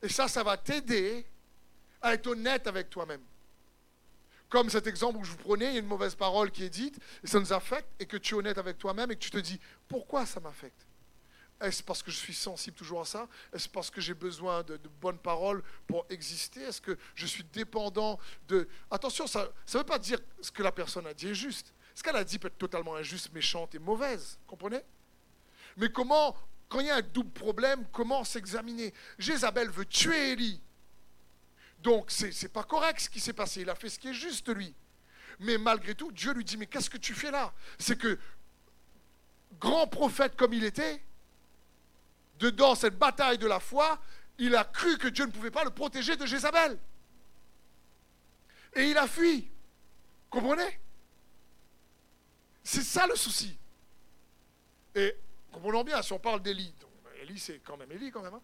[0.00, 1.26] Et ça, ça va t'aider
[2.00, 3.22] à être honnête avec toi-même.
[4.50, 6.70] Comme cet exemple où je vous prenais, il y a une mauvaise parole qui est
[6.70, 9.30] dite, et ça nous affecte, et que tu es honnête avec toi-même et que tu
[9.30, 10.86] te dis, pourquoi ça m'affecte?
[11.60, 13.28] Est-ce parce que je suis sensible toujours à ça?
[13.52, 16.62] Est-ce parce que j'ai besoin de, de, bonnes paroles pour exister?
[16.62, 18.66] Est-ce que je suis dépendant de...
[18.90, 21.72] Attention, ça ne veut pas dire ce que la personne a dit est juste.
[21.94, 24.80] Ce qu'elle a dit peut être totalement injuste, méchante et mauvaise, comprenez?
[25.76, 26.34] Mais comment,
[26.68, 28.92] quand il y a un double problème, comment s'examiner?
[29.18, 30.60] Jézabel veut tuer Élie.
[31.82, 33.62] Donc, ce n'est pas correct ce qui s'est passé.
[33.62, 34.74] Il a fait ce qui est juste, lui.
[35.38, 37.52] Mais malgré tout, Dieu lui dit, mais qu'est-ce que tu fais là?
[37.78, 38.18] C'est que,
[39.58, 41.02] grand prophète comme il était,
[42.38, 43.98] dedans cette bataille de la foi,
[44.38, 46.78] il a cru que Dieu ne pouvait pas le protéger de Jézabel.
[48.74, 49.50] Et il a fui.
[50.28, 50.78] Comprenez?
[52.62, 53.56] C'est ça le souci.
[54.94, 55.14] Et
[55.52, 56.74] comprenons bien, si on parle d'Élie,
[57.22, 58.34] Élie c'est quand même Élie quand même.
[58.34, 58.42] Hein.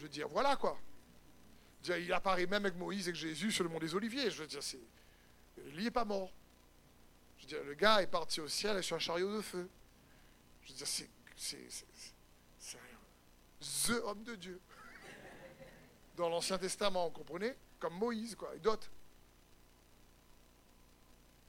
[0.00, 0.78] Je veux dire, voilà quoi.
[1.86, 4.30] Il apparaît même avec Moïse et Jésus sur le mont des Oliviers.
[4.30, 4.80] Je veux dire, c'est,
[5.66, 6.32] Élie n'est pas mort.
[7.36, 9.68] Je veux dire, le gars est parti au ciel et sur un chariot de feu.
[10.62, 12.78] Je veux dire, c'est, c'est, c'est,
[13.60, 14.58] The homme de Dieu.
[16.16, 17.54] Dans l'Ancien Testament, vous comprenez?
[17.78, 18.90] Comme Moïse, quoi, et d'autres.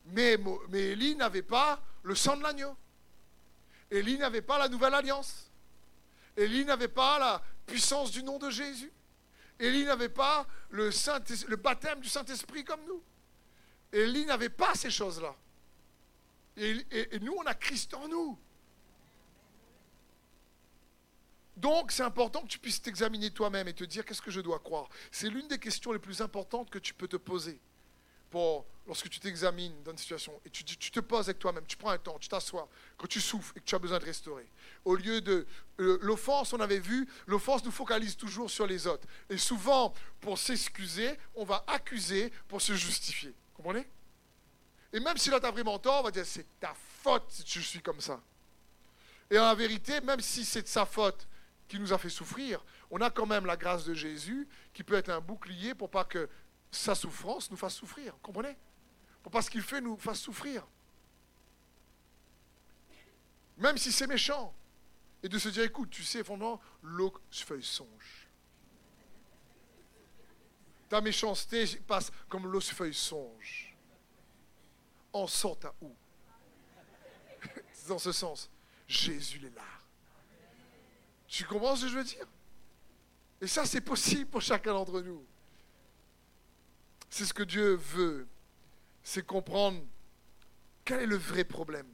[0.08, 0.38] Mais,
[0.68, 2.76] mais Élie n'avait pas le sang de l'agneau.
[3.90, 5.50] Élie n'avait pas la nouvelle alliance.
[6.36, 8.92] Élie n'avait pas la puissance du nom de Jésus.
[9.60, 13.02] Élie n'avait pas le, baptême du Saint-Esprit comme nous.
[13.92, 15.36] Élie n'avait pas ces choses-là.
[16.58, 18.38] Et, et, nous, on a Christ en nous.
[21.58, 24.60] Donc, c'est important que tu puisses t'examiner toi-même et te dire qu'est-ce que je dois
[24.60, 24.90] croire?
[25.12, 27.60] C'est l'une des questions les plus importantes que tu peux te poser
[28.32, 31.78] pour lorsque tu t'examines dans une situation et tu, tu te poses avec toi-même, tu
[31.78, 32.68] prends un temps, tu t'assois,
[32.98, 34.50] quand tu souffres et que tu as besoin de restaurer.
[34.84, 35.46] Au lieu de
[35.80, 39.08] euh, l'offense, on avait vu, l'offense nous focalise toujours sur les autres.
[39.30, 43.34] Et souvent, pour s'excuser, on va accuser pour se justifier.
[43.54, 43.88] Comprenez?
[44.94, 47.60] Et même si l'autre a vraiment tort, on va dire c'est ta faute si je
[47.60, 48.20] suis comme ça.
[49.30, 51.28] Et en vérité, même si c'est de sa faute
[51.68, 54.96] qui nous a fait souffrir, on a quand même la grâce de Jésus qui peut
[54.96, 56.28] être un bouclier pour pas que
[56.72, 58.16] sa souffrance nous fasse souffrir.
[58.22, 58.58] Comprenez?
[59.22, 60.66] Pour pas ce qu'il fait nous fasse souffrir.
[63.58, 64.54] Même si c'est méchant.
[65.24, 68.28] Et de se dire, écoute, tu sais, fondamentalement, l'eau feuille songe.
[70.90, 73.76] Ta méchanceté passe comme l'eau feuille songe.
[75.14, 75.96] En sort à où?
[77.88, 78.50] Dans ce sens,
[78.88, 79.62] Jésus est là.
[81.28, 82.26] Tu comprends ce que je veux dire?
[83.42, 85.26] Et ça, c'est possible pour chacun d'entre nous.
[87.12, 88.26] C'est ce que Dieu veut.
[89.04, 89.80] C'est comprendre
[90.86, 91.88] quel est le vrai problème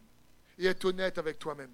[0.59, 1.73] et être honnête avec toi-même.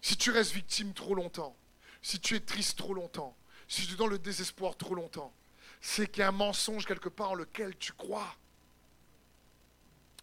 [0.00, 1.56] Si tu restes victime trop longtemps,
[2.00, 3.36] si tu es triste trop longtemps,
[3.68, 5.34] si tu es dans le désespoir trop longtemps,
[5.80, 8.36] c'est qu'il y a un mensonge quelque part en lequel tu crois.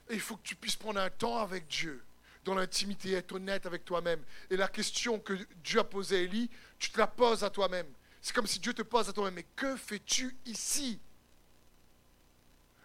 [0.10, 2.02] Et il faut que tu puisses prendre un temps avec Dieu
[2.46, 4.24] dans l'intimité, être honnête avec toi-même.
[4.50, 7.88] Et la question que Dieu a posée à Élie, tu te la poses à toi-même.
[8.22, 11.00] C'est comme si Dieu te pose à toi-même, mais que fais-tu ici?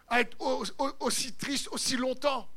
[0.07, 0.37] À être
[0.99, 2.47] aussi triste aussi longtemps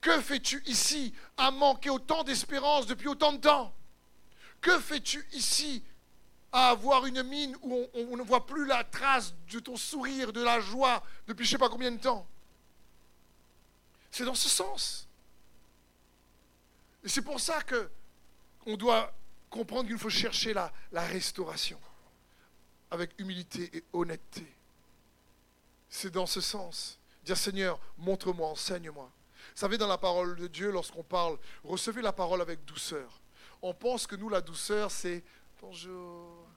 [0.00, 3.74] Que fais-tu ici À manquer autant d'espérance depuis autant de temps?
[4.60, 5.82] Que fais-tu ici
[6.52, 10.42] à avoir une mine où on, ne voit plus la trace de ton sourire, de
[10.42, 12.26] la joie depuis je ne sais pas combien de temps?
[14.10, 15.08] C'est dans ce sens.
[17.02, 17.90] Et c'est pour ça que
[18.66, 19.12] on doit
[19.50, 21.80] comprendre qu'il faut chercher la, la restauration
[22.90, 24.46] avec humilité et honnêteté.
[25.94, 26.98] C'est dans ce sens.
[27.22, 29.12] Dire Seigneur, montre-moi, enseigne-moi.
[29.54, 33.20] Vous savez, dans la parole de Dieu, lorsqu'on parle, recevez la parole avec douceur.
[33.60, 35.22] On pense que nous, la douceur, c'est
[35.60, 36.48] bonjour.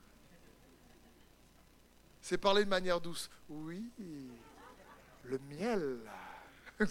[2.22, 3.30] C'est parler de manière douce.
[3.50, 3.92] Oui,
[5.26, 6.00] le miel.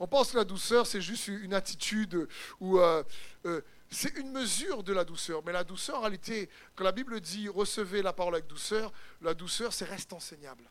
[0.00, 2.26] On pense que la douceur, c'est juste une attitude
[2.58, 3.02] ou euh,
[3.44, 3.60] euh,
[3.90, 5.42] c'est une mesure de la douceur.
[5.44, 9.34] Mais la douceur, en réalité, quand la Bible dit recevez la parole avec douceur, la
[9.34, 10.64] douceur, c'est reste enseignable.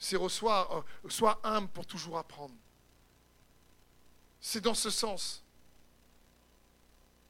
[0.00, 2.54] C'est reçoit, euh, soit humble pour toujours apprendre.
[4.40, 5.44] C'est dans ce sens.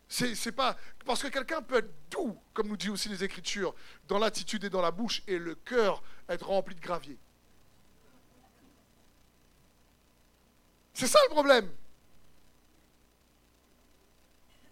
[0.09, 3.75] C'est pas parce que quelqu'un peut être doux, comme nous dit aussi les Écritures,
[4.09, 7.19] dans l'attitude et dans la bouche, et le cœur être rempli de gravier.
[10.95, 11.71] C'est ça le problème.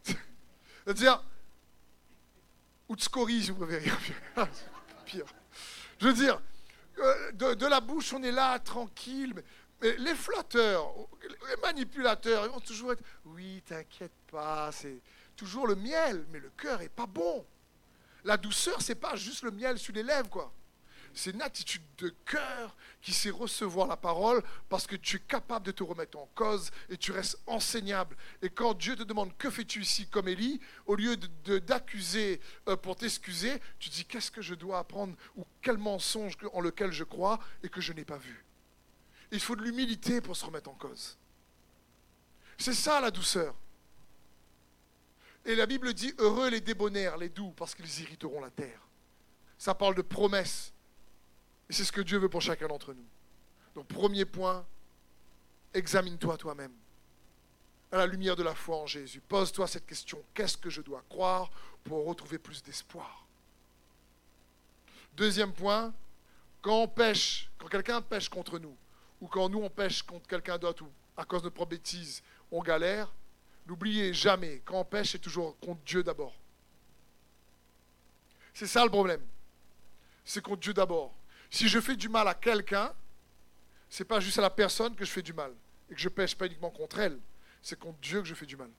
[0.84, 1.22] C'est-à-dire,
[2.88, 3.90] ou si vous préférez.
[5.04, 5.26] Pire.
[6.00, 6.40] Je veux dire,
[7.00, 9.34] euh, de, la bouche, on est là, tranquille.
[9.80, 15.00] Mais, les flotteurs, les manipulateurs, ils vont toujours être Oui, t'inquiète pas, c'est
[15.37, 17.46] toujours le miel, mais le cœur est pas bon.
[18.24, 20.52] La douceur, c'est pas juste le miel sur les lèvres, quoi
[21.14, 25.66] c'est une attitude de cœur qui sait recevoir la parole parce que tu es capable
[25.66, 28.16] de te remettre en cause et tu restes enseignable.
[28.42, 32.97] Et quand Dieu te demande que fais-tu ici comme Élie, au lieu d'accuser euh, pour
[32.97, 37.40] t'excuser, tu dis qu'est-ce que je dois apprendre ou quel mensonge en lequel je crois
[37.62, 38.44] et que je n'ai pas vu?
[39.31, 41.18] Il faut de l'humilité pour se remettre en cause.
[42.57, 43.55] C'est ça la douceur.
[45.44, 48.81] Et la Bible dit heureux les débonnaires, les doux, parce qu'ils irriteront la terre.
[49.57, 50.73] Ça parle de promesses.
[51.68, 53.07] Et c'est ce que Dieu veut pour chacun d'entre nous.
[53.74, 54.66] Donc premier point,
[55.74, 56.72] examine-toi toi-même.
[57.90, 61.02] À la lumière de la foi en Jésus, pose-toi cette question, qu'est-ce que je dois
[61.09, 61.50] croire
[61.85, 63.26] pour retrouver plus d'espoir?
[65.14, 65.94] Deuxième point,
[66.61, 68.76] quand on pêche, quand quelqu'un pêche contre nous,
[69.20, 72.22] ou quand nous on pêche contre quelqu'un d'autre, ou à cause de notre propre bêtise,
[72.50, 73.12] on galère,
[73.66, 76.35] n'oubliez jamais, quand on pêche, c'est toujours contre Dieu d'abord.
[78.54, 79.24] C'est ça le problème.
[80.24, 81.14] C'est contre Dieu d'abord.
[81.50, 82.92] Si je fais du mal à quelqu'un,
[83.88, 85.52] c'est pas juste à la personne que je fais du mal
[85.90, 87.18] et que je pêche pas uniquement contre elle,
[87.62, 88.70] c'est contre Dieu que je fais du mal.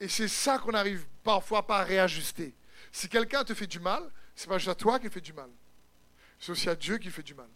[0.00, 2.54] Et c'est ça qu'on arrive parfois pas à réajuster.
[2.90, 5.48] Si quelqu'un te fait du mal, c'est pas juste à toi qui fait du mal,
[6.38, 7.48] c'est aussi à Dieu qui fait du mal.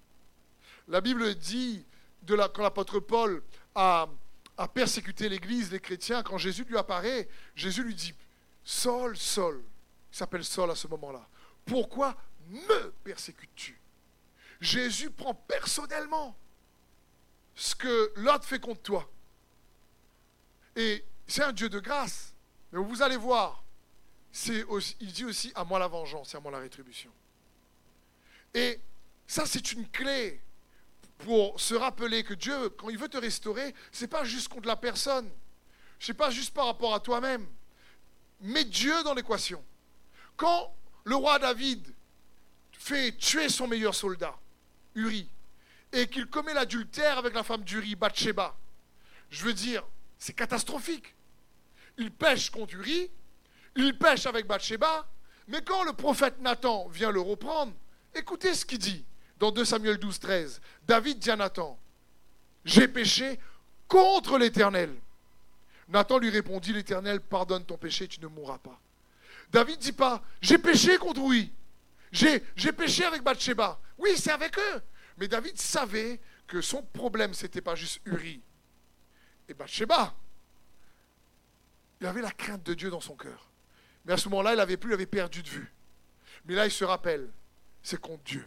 [0.88, 1.85] La Bible dit
[2.26, 3.42] quand l'apôtre Paul
[3.74, 4.09] a,
[4.57, 8.14] a persécuté l'Église, les chrétiens, quand Jésus lui apparaît, Jésus lui dit
[8.64, 9.62] Saul, Saul,
[10.12, 11.29] il s'appelle Saul à ce moment-là.
[11.64, 12.16] Pourquoi
[12.48, 13.79] me persécutes-tu?
[14.61, 16.37] Jésus prend personnellement
[17.55, 19.11] ce que l'autre fait contre toi.
[20.75, 22.35] Et c'est un Dieu de grâce.
[22.73, 23.64] Mais vous allez voir,
[24.49, 27.11] il dit aussi à moi la vengeance et à moi la rétribution.
[28.55, 28.81] Et
[29.27, 30.40] Ça, c'est une clé
[31.19, 34.69] pour se rappeler que Dieu, quand il veut te restaurer, ce n'est pas juste contre
[34.69, 35.29] la personne.
[35.99, 37.47] Ce n'est pas juste par rapport à toi-même.
[38.40, 39.64] Mets Dieu dans l'équation.
[40.37, 41.95] Quand le roi David
[42.73, 44.38] fait tuer son meilleur soldat,
[45.92, 48.56] Et qu'il commet l'adultère avec la femme d'Uri, Bathsheba,
[49.30, 49.82] je veux dire,
[50.18, 51.14] c'est catastrophique.
[51.98, 53.11] Il pêche contre Uri,
[53.76, 55.06] il pêche avec Bathsheba,
[55.48, 57.72] mais quand le prophète Nathan vient le reprendre,
[58.14, 59.04] écoutez ce qu'il dit
[59.38, 60.61] dans 2 Samuel 12, 13.
[60.87, 61.78] David dit à Nathan,
[62.64, 63.38] j'ai péché
[63.88, 64.94] contre l'Éternel.
[65.88, 68.78] Nathan lui répondit, l'Éternel pardonne ton péché, tu ne mourras pas.
[69.50, 71.22] David dit pas, j'ai péché contre.
[72.11, 73.78] J'ai, j'ai péché avec Bathsheba.
[73.98, 74.82] Oui, c'est avec eux.
[75.18, 78.40] Mais David savait que son problème, ce n'était pas juste Uri
[79.48, 80.14] et Bathsheba.
[82.00, 83.50] Il avait la crainte de Dieu dans son cœur.
[84.04, 85.72] Mais à ce moment-là, il avait plus, il avait perdu de vue.
[86.44, 87.28] Mais là, il se rappelle,
[87.82, 88.46] c'est contre Dieu.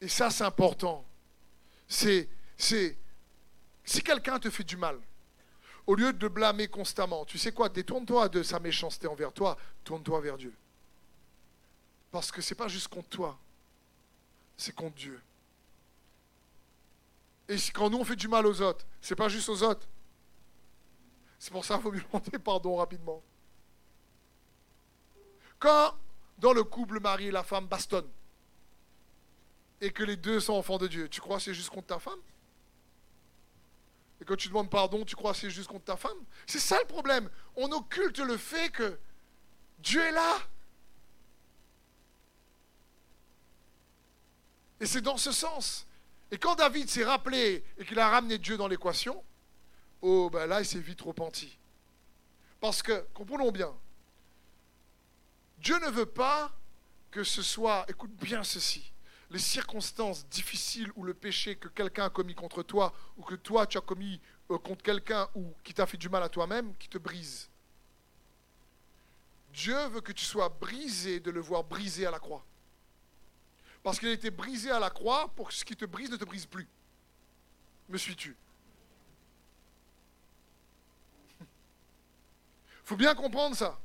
[0.00, 1.04] Et ça, c'est important.
[1.88, 2.96] C'est, c'est,
[3.84, 4.98] si quelqu'un te fait du mal,
[5.86, 10.20] au lieu de blâmer constamment, tu sais quoi, détourne-toi de sa méchanceté envers toi, tourne-toi
[10.20, 10.54] vers Dieu.
[12.14, 13.36] Parce que ce n'est pas juste contre toi,
[14.56, 15.20] c'est contre Dieu.
[17.48, 19.88] Et quand nous on fait du mal aux autres, c'est pas juste aux autres.
[21.40, 23.20] C'est pour ça qu'il faut lui demander pardon rapidement.
[25.58, 25.92] Quand
[26.38, 28.12] dans le couple, le mari et la femme bastonnent,
[29.80, 31.98] et que les deux sont enfants de Dieu, tu crois que c'est juste contre ta
[31.98, 32.20] femme?
[34.20, 36.24] Et quand tu demandes pardon, tu crois que c'est juste contre ta femme?
[36.46, 37.28] C'est ça le problème.
[37.56, 39.00] On occulte le fait que
[39.80, 40.38] Dieu est là.
[44.84, 45.86] Et c'est dans ce sens.
[46.30, 49.24] Et quand David s'est rappelé et qu'il a ramené Dieu dans l'équation,
[50.02, 51.56] oh ben là il s'est vite repenti.
[52.60, 53.72] Parce que, comprenons bien,
[55.56, 56.52] Dieu ne veut pas
[57.10, 58.92] que ce soit, écoute bien ceci,
[59.30, 63.66] les circonstances difficiles ou le péché que quelqu'un a commis contre toi ou que toi
[63.66, 64.20] tu as commis
[64.50, 67.48] euh, contre quelqu'un ou qui t'a fait du mal à toi-même, qui te brise.
[69.50, 72.44] Dieu veut que tu sois brisé de le voir brisé à la croix.
[73.84, 76.16] Parce qu'il a été brisé à la croix pour que ce qui te brise ne
[76.16, 76.66] te brise plus.
[77.90, 78.34] Me suis-tu?
[81.40, 81.46] Il
[82.86, 83.78] faut bien comprendre ça.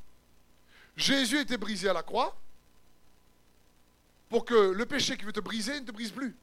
[0.96, 2.40] Jésus a été brisé à la croix
[4.30, 6.34] pour que le péché qui veut te briser ne te brise plus.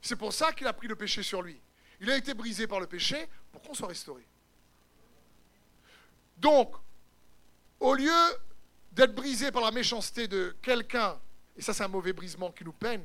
[0.00, 1.60] C'est pour ça qu'il a pris le péché sur lui.
[2.00, 4.24] Il a été brisé par le péché pour qu'on soit restauré.
[6.36, 6.76] Donc,
[7.80, 8.38] au lieu
[8.92, 11.18] d'être brisé par la méchanceté de quelqu'un
[11.56, 13.02] et ça, c'est un mauvais brisement qui nous peine.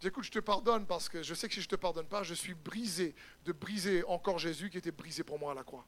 [0.00, 2.22] J'écoute, je te pardonne parce que je sais que si je ne te pardonne pas,
[2.22, 5.86] je suis brisé de briser encore Jésus qui était brisé pour moi à la croix.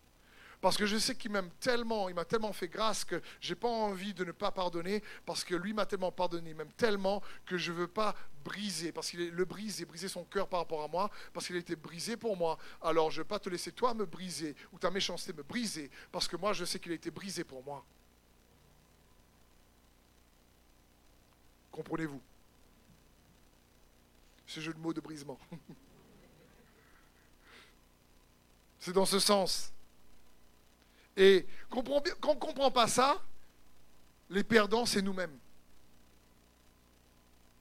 [0.60, 3.56] Parce que je sais qu'il m'aime tellement, il m'a tellement fait grâce que je n'ai
[3.56, 7.22] pas envie de ne pas pardonner, parce que lui m'a tellement pardonné, il m'aime tellement
[7.44, 10.60] que je ne veux pas briser, parce qu'il le brise et briser son cœur par
[10.60, 12.56] rapport à moi, parce qu'il a été brisé pour moi.
[12.80, 15.90] Alors je ne veux pas te laisser toi me briser, ou ta méchanceté me briser,
[16.10, 17.84] parce que moi je sais qu'il a été brisé pour moi.
[21.76, 22.20] Comprenez-vous?
[24.46, 25.38] Ce jeu de mots de brisement.
[28.80, 29.72] C'est dans ce sens.
[31.16, 33.22] Et quand on ne comprend pas ça,
[34.30, 35.36] les perdants, c'est nous-mêmes.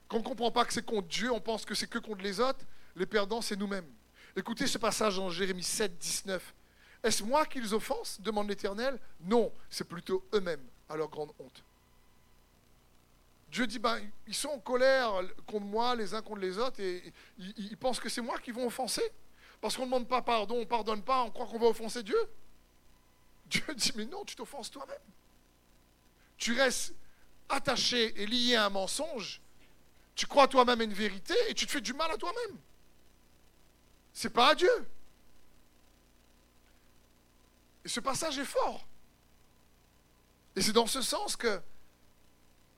[0.08, 2.22] Quand on ne comprend pas que c'est contre Dieu, on pense que c'est que contre
[2.22, 2.64] les autres,
[2.96, 3.90] les perdants, c'est nous-mêmes.
[4.36, 6.54] Écoutez ce passage en Jérémie 7, 19.
[7.02, 8.20] Est-ce moi qui les offense?
[8.22, 9.00] demande l'Éternel.
[9.22, 11.64] Non, c'est plutôt eux-mêmes, à leur grande honte.
[13.56, 15.14] Dieu dit, ben, ils sont en colère
[15.48, 18.68] contre moi, les uns contre les autres, et ils, pensent que c'est moi qui vont
[18.68, 19.14] offenser.
[19.62, 22.04] Parce qu'on ne demande pas pardon, on ne pardonne pas, on croit qu'on va offenser
[22.04, 22.20] Dieu.
[23.46, 25.00] Dieu dit, mais non, tu t'offenses toi-même.
[26.36, 26.96] Tu restes
[27.48, 29.40] attaché et lié à un mensonge,
[30.16, 32.58] tu crois toi-même à une vérité et tu te fais du mal à toi-même.
[34.12, 34.90] C'est pas à Dieu.
[37.86, 38.86] Et ce passage est fort.
[40.58, 41.62] Et c'est dans ce sens que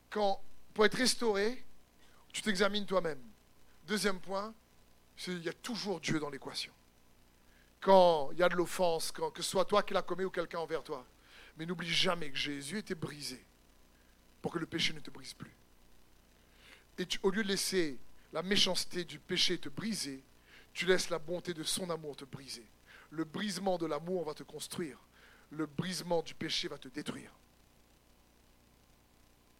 [0.08, 0.40] quand
[0.78, 1.64] pour être restauré,
[2.32, 3.20] tu t'examines toi-même.
[3.84, 4.54] Deuxième point,
[5.26, 6.72] il y a toujours Dieu dans l'équation.
[7.80, 10.60] Quand il y a de l'offense, que ce soit toi qui l'as commis ou quelqu'un
[10.60, 11.04] envers toi.
[11.56, 13.44] Mais n'oublie jamais que Jésus était brisé
[14.40, 15.50] pour que le péché ne te brise plus.
[16.96, 17.98] Et au lieu de laisser
[18.32, 20.22] la méchanceté du péché te briser,
[20.72, 22.68] tu laisses la bonté de son amour te briser.
[23.10, 25.00] Le brisement de l'amour va te construire.
[25.50, 27.32] Le brisement du péché va te détruire.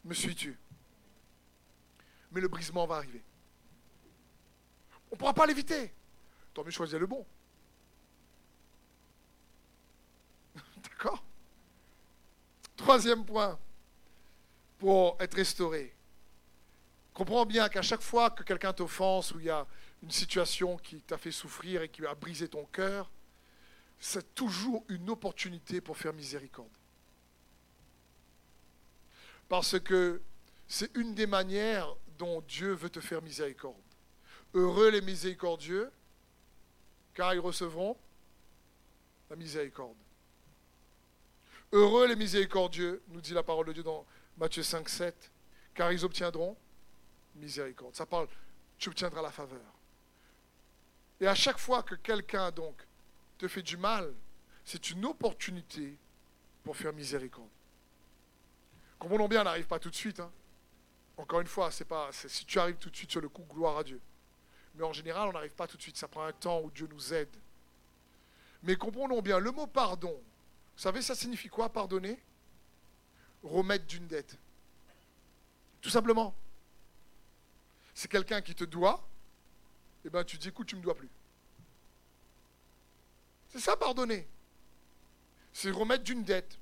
[0.04, 0.56] Me suis-tu?
[2.32, 3.22] Mais le brisement va arriver.
[5.10, 5.92] On ne pourra pas l'éviter.
[6.54, 7.24] Tant mieux choisir le bon.
[10.76, 11.22] D'accord?
[12.76, 13.58] Troisième point,
[14.78, 15.94] pour être restauré,
[17.18, 19.66] Comprends bien qu'à chaque fois que quelqu'un t'offense ou il y a
[20.04, 23.10] une situation qui t'a fait souffrir et qui a brisé ton cœur,
[23.98, 26.70] c'est toujours une opportunité pour faire miséricorde.
[29.48, 30.22] Parce que
[30.68, 33.76] c'est une des manières dont Dieu veut te faire miséricorde.
[34.54, 35.90] Heureux les miséricordieux,
[37.14, 37.96] car ils recevront
[39.30, 39.96] la miséricorde.
[41.72, 44.06] Heureux les miséricordieux, nous dit la parole de Dieu dans
[44.38, 45.30] Matthieu 5, 7,
[45.74, 46.56] car ils obtiendront
[47.36, 47.94] miséricorde.
[47.94, 48.28] Ça parle,
[48.78, 49.60] tu obtiendras la faveur.
[51.20, 52.86] Et à chaque fois que quelqu'un donc
[53.36, 54.12] te fait du mal,
[54.64, 55.96] c'est une opportunité
[56.64, 57.48] pour faire miséricorde.
[58.98, 60.20] Comprenons bien, on n'arrive pas tout de suite.
[60.20, 60.30] Hein.
[61.18, 63.78] Encore une fois, c'est pas, si tu arrives tout de suite sur le coup, gloire
[63.78, 64.00] à Dieu.
[64.76, 65.96] Mais en général, on n'arrive pas tout de suite.
[65.96, 67.28] Ça prend un temps où Dieu nous aide.
[68.62, 70.12] Mais comprenons bien, le mot pardon,
[70.78, 72.22] vous savez, ça signifie quoi, pardonner?
[73.42, 74.38] Remettre d'une dette.
[75.80, 76.34] Tout simplement.
[77.94, 79.04] C'est quelqu'un qui te doit,
[80.04, 81.10] et eh bien tu dis, écoute, tu ne me dois plus.
[83.48, 84.28] C'est ça, pardonner.
[85.52, 86.56] C'est remettre d'une dette.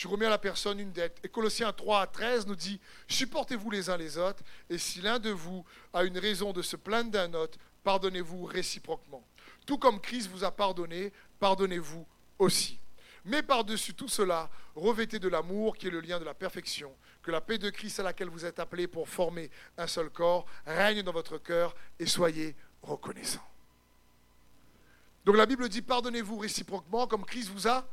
[0.00, 1.18] Tu remets à la personne une dette.
[1.22, 5.18] Et Colossiens 3 à 13 nous dit, supportez-vous les uns les autres, et si l'un
[5.18, 9.22] de vous a une raison de se plaindre d'un autre, pardonnez-vous réciproquement.
[9.66, 12.06] Tout comme Christ vous a pardonné, pardonnez-vous
[12.38, 12.78] aussi.
[13.26, 17.30] Mais par-dessus tout cela, revêtez de l'amour qui est le lien de la perfection, que
[17.30, 21.02] la paix de Christ à laquelle vous êtes appelés pour former un seul corps règne
[21.02, 23.46] dans votre cœur et soyez reconnaissants.
[25.26, 27.86] Donc la Bible dit pardonnez-vous réciproquement comme Christ vous a.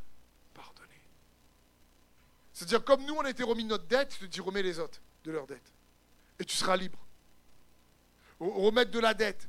[2.58, 4.80] C'est-à-dire comme nous on a été remis de notre dette, tu te dis remets les
[4.80, 5.72] autres de leur dette.
[6.39, 6.97] Et tu seras libre.
[8.39, 9.47] Remettre de la dette.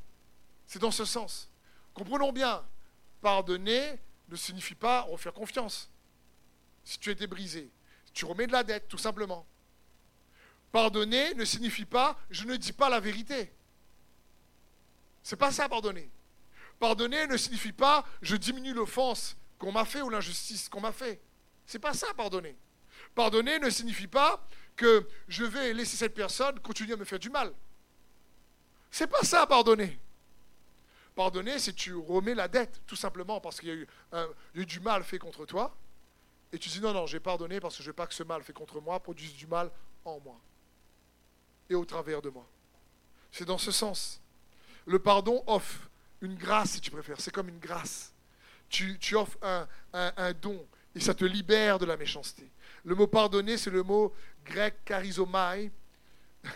[0.67, 1.49] C'est dans ce sens.
[1.95, 2.63] Comprenons bien,
[3.19, 5.89] pardonner ne signifie pas refaire confiance.
[6.83, 7.71] Si tu étais brisé,
[8.13, 9.43] tu remets de la dette, tout simplement.
[10.71, 13.51] Pardonner ne signifie pas je ne dis pas la vérité.
[15.23, 16.11] C'est pas ça, pardonner.
[16.77, 21.19] Pardonner ne signifie pas je diminue l'offense qu'on m'a fait ou l'injustice qu'on m'a fait.
[21.65, 22.55] C'est pas ça, pardonner.
[23.19, 24.41] Pardonner ne signifie pas
[24.77, 27.53] que je vais laisser cette personne continuer à me faire du mal.
[28.91, 29.99] C'est pas ça, pardonner.
[31.15, 35.03] Pardonner, c'est tu remets la dette, tout simplement, parce qu'il y, a eu du mal
[35.03, 35.75] fait contre toi.
[36.53, 38.41] Et tu dis non, non, j'ai pardonné parce que je veux pas que ce mal
[38.41, 39.69] fait contre moi produise du mal
[40.05, 40.39] en moi
[41.69, 42.47] et au travers de moi.
[43.33, 44.21] C'est dans ce sens.
[44.85, 45.89] Le pardon offre
[46.21, 47.19] une grâce, si tu préfères.
[47.19, 48.13] C'est comme une grâce.
[48.69, 50.65] Tu, offres un, don
[50.95, 52.49] et ça te libère de la méchanceté.
[52.83, 54.13] Le mot pardonner, c'est le mot
[54.45, 55.71] grec charizomai.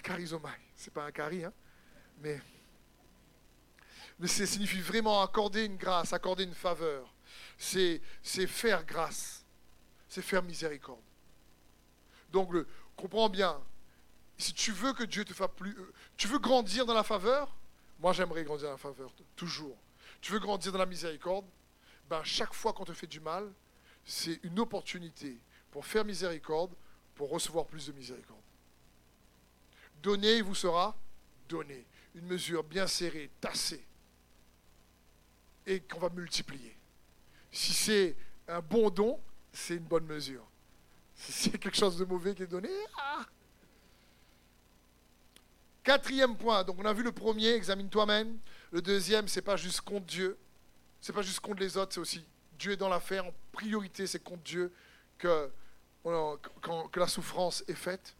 [0.04, 1.54] Charizomai, c'est pas un cari, hein,
[2.22, 2.40] mais
[4.20, 7.14] mais ça signifie vraiment accorder une grâce, accorder une faveur.
[7.58, 8.02] C'est,
[8.48, 9.46] faire grâce.
[10.08, 11.02] C'est faire miséricorde.
[12.32, 12.54] Donc,
[12.96, 13.60] comprends bien,
[14.38, 15.78] si tu veux que Dieu te fasse plus...
[15.78, 17.56] Euh, tu veux grandir dans la faveur?
[18.00, 19.78] Moi, j'aimerais grandir dans la faveur, toujours.
[20.22, 21.46] Tu veux grandir dans la miséricorde?
[22.10, 23.52] Ben, Chaque fois qu'on te fait du mal,
[24.06, 25.40] c'est une opportunité
[25.74, 26.72] pour faire miséricorde,
[27.16, 28.40] pour recevoir plus de miséricorde.
[30.04, 30.96] Donner, il vous sera
[31.50, 31.84] donné.
[32.14, 33.84] Une mesure bien serrée, tassée
[35.66, 36.78] et qu'on va multiplier.
[37.52, 38.16] Si c'est
[38.48, 39.20] un bon don,
[39.52, 40.46] c'est une bonne mesure.
[41.16, 42.70] Si c'est quelque chose de mauvais qui est donné,
[43.00, 43.26] ah.
[45.84, 48.38] Quatrième point, donc on a vu le premier, examine toi-même.
[48.72, 50.38] Le deuxième, c'est pas juste contre Dieu,
[51.02, 52.24] c'est pas juste contre les autres, c'est aussi
[52.60, 53.26] Dieu est dans l'affaire.
[53.26, 54.72] En priorité, c'est contre Dieu
[55.18, 55.52] que,
[56.04, 58.16] que la souffrance est faite.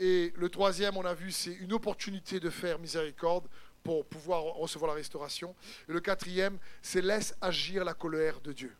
[0.00, 3.46] Et le troisième, on a vu, c'est une opportunité de faire miséricorde
[3.82, 5.54] pour pouvoir recevoir la restauration.
[5.88, 8.74] Et le quatrième, c'est laisse agir la colère de Dieu.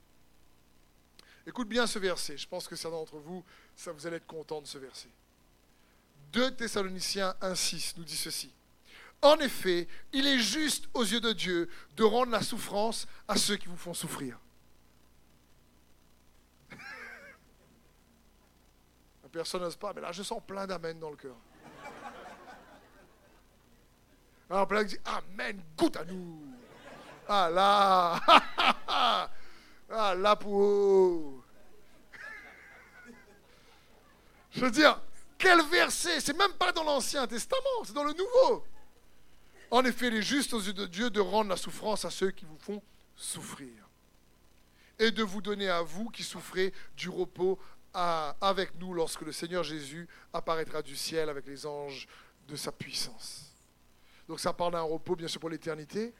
[1.46, 2.36] Écoute bien ce verset.
[2.38, 3.44] Je pense que certains d'entre vous,
[3.76, 5.10] ça, vous allez être contents de ce verset.
[6.32, 8.50] 2 Thessaloniciens 1.6 nous dit ceci.
[9.22, 13.56] En effet, il est juste aux yeux de Dieu de rendre la souffrance à ceux
[13.56, 14.38] qui vous font souffrir.
[19.34, 21.34] Personne n'ose pas, mais là je sens plein d'amen dans le cœur.
[24.48, 26.40] Alors plein dit Amen, goûte à nous.
[27.28, 28.20] Ah là
[29.90, 31.42] Ah là pour
[34.52, 35.00] Je veux dire,
[35.36, 38.64] quel verset C'est même pas dans l'Ancien Testament, c'est dans le Nouveau.
[39.72, 42.30] En effet, il est juste aux yeux de Dieu de rendre la souffrance à ceux
[42.30, 42.80] qui vous font
[43.16, 43.72] souffrir.
[45.00, 47.58] Et de vous donner à vous qui souffrez du repos
[47.94, 52.08] avec nous lorsque le Seigneur Jésus apparaîtra du ciel avec les anges
[52.48, 53.52] de sa puissance.
[54.28, 56.12] Donc ça parle d'un repos, bien sûr, pour l'éternité.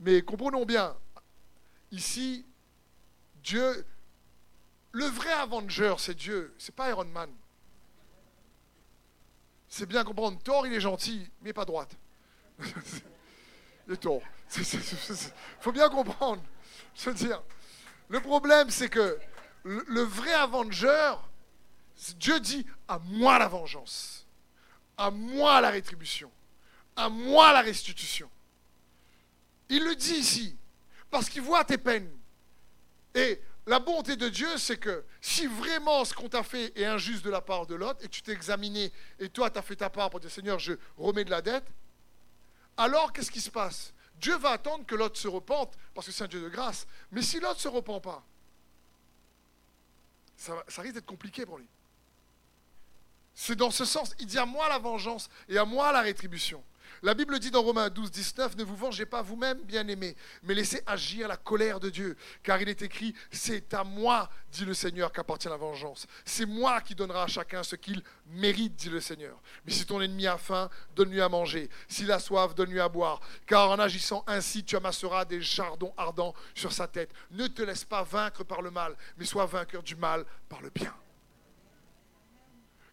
[0.00, 0.96] Mais comprenons bien,
[1.92, 2.44] ici,
[3.36, 3.86] Dieu,
[4.90, 7.30] le vrai Avenger, c'est Dieu, c'est pas Iron Man.
[9.68, 10.38] c'est bien comprendre.
[10.42, 11.96] Thor, il est gentil, mais pas droite.
[12.60, 14.22] il est tort.
[14.56, 14.64] Il
[15.60, 16.42] faut bien comprendre.
[16.94, 17.42] Je veux dire,
[18.08, 19.18] le problème, c'est que
[19.64, 21.14] le, vrai Avenger,
[22.16, 24.26] Dieu dit à moi la vengeance,
[24.96, 26.30] à moi la rétribution,
[26.96, 28.30] à moi la restitution.
[29.68, 30.56] Il le dit ici,
[31.10, 32.10] parce qu'il voit tes peines.
[33.14, 37.24] Et la bonté de Dieu, c'est que si vraiment ce qu'on t'a fait est injuste
[37.24, 39.90] de la part de l'autre, et tu t'es examiné, et toi, tu as fait ta
[39.90, 41.66] part pour dire Seigneur, je remets de la dette,
[42.76, 43.92] alors qu'est-ce qui se passe?
[44.16, 46.86] Dieu va attendre que l'autre se repente, parce que c'est un Dieu de grâce.
[47.10, 48.24] Mais si l'autre ne se repent pas,
[50.36, 51.68] ça, risque d'être compliqué pour lui.
[53.34, 56.62] C'est dans ce sens, il dit à moi la vengeance et à moi la rétribution.
[57.02, 60.82] La Bible dit dans Romains 12, 19, ne vous vengez pas vous-même, bien-aimés, mais laissez
[60.86, 62.16] agir la colère de Dieu.
[62.42, 66.06] Car il est écrit, c'est à moi, dit le Seigneur, qu'appartient la vengeance.
[66.24, 69.40] C'est moi qui donnera à chacun ce qu'il mérite, dit le Seigneur.
[69.64, 71.68] Mais si ton ennemi a faim, donne-lui à manger.
[71.88, 73.20] S'il a soif, donne-lui à boire.
[73.46, 77.10] Car en agissant ainsi, tu amasseras des chardons ardents sur sa tête.
[77.30, 80.70] Ne te laisse pas vaincre par le mal, mais sois vainqueur du mal par le
[80.70, 80.94] bien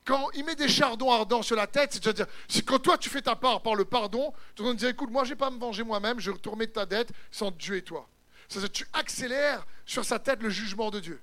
[0.09, 2.25] quand il met des chardons ardents sur la tête, c'est-à-dire,
[2.65, 5.29] quand toi tu fais ta part par le pardon, tu vas dire écoute, moi je
[5.29, 8.09] vais pas me venger moi-même, je vais retourner ta dette sans Dieu et toi.
[8.47, 11.21] C'est-à-dire, tu accélères sur sa tête le jugement de Dieu.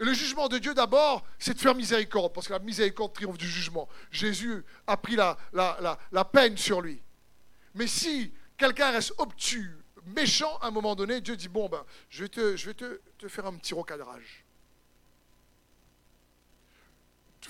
[0.00, 3.38] Et le jugement de Dieu, d'abord, c'est de faire miséricorde, parce que la miséricorde triomphe
[3.38, 3.88] du jugement.
[4.10, 7.00] Jésus a pris la, la, la peine sur lui.
[7.74, 12.24] Mais si quelqu'un reste obtus, méchant, à un moment donné, Dieu dit, bon, ben, je
[12.24, 14.44] vais te, je vais te, te faire un petit recadrage.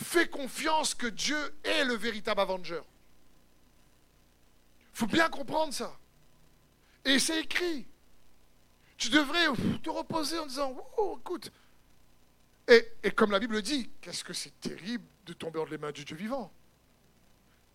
[0.04, 2.82] Fais confiance que Dieu est le véritable Avenger.
[4.94, 5.98] Il faut bien comprendre ça.
[7.04, 7.86] Et c'est écrit.
[8.96, 9.46] Tu devrais
[9.82, 11.52] te reposer en disant, oh, écoute.
[12.66, 16.04] Et, comme la Bible dit, qu'est-ce que c'est terrible de tomber entre les mains du
[16.04, 16.52] Dieu vivant.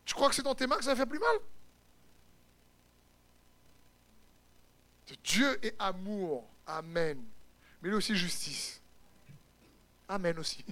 [0.05, 1.37] Tu crois que c'est dans tes mains que ça fait plus mal?
[5.23, 6.49] Dieu est amour.
[6.65, 7.23] Amen.
[7.81, 8.81] Mais il aussi justice.
[10.07, 10.63] Amen aussi.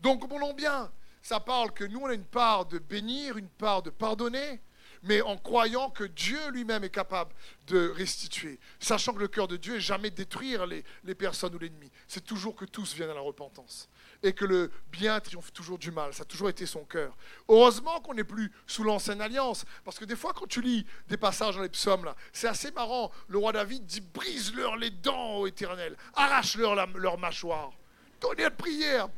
[0.00, 0.90] Donc, comprenons bien,
[1.22, 4.60] ça parle que nous, on a une part de bénir, une part de pardonner,
[5.02, 7.32] mais en croyant que Dieu lui-même est capable
[7.66, 10.84] de restituer, sachant que le cœur de Dieu est jamais détruire les,
[11.14, 11.90] personnes ou l'ennemi.
[12.06, 13.88] C'est toujours que tous viennent à la repentance
[14.22, 16.12] et que le bien triomphe toujours du mal.
[16.12, 17.16] Ça a toujours été son cœur.
[17.48, 21.16] Heureusement qu'on n'est plus sous l'ancienne alliance, parce que des fois, quand tu lis des
[21.16, 23.12] passages dans les psaumes, là, c'est assez marrant.
[23.28, 27.72] Le roi David dit Brise-leur les dents, ô éternel, arrache-leur leur mâchoire.
[28.20, 29.08] Donnez de prière,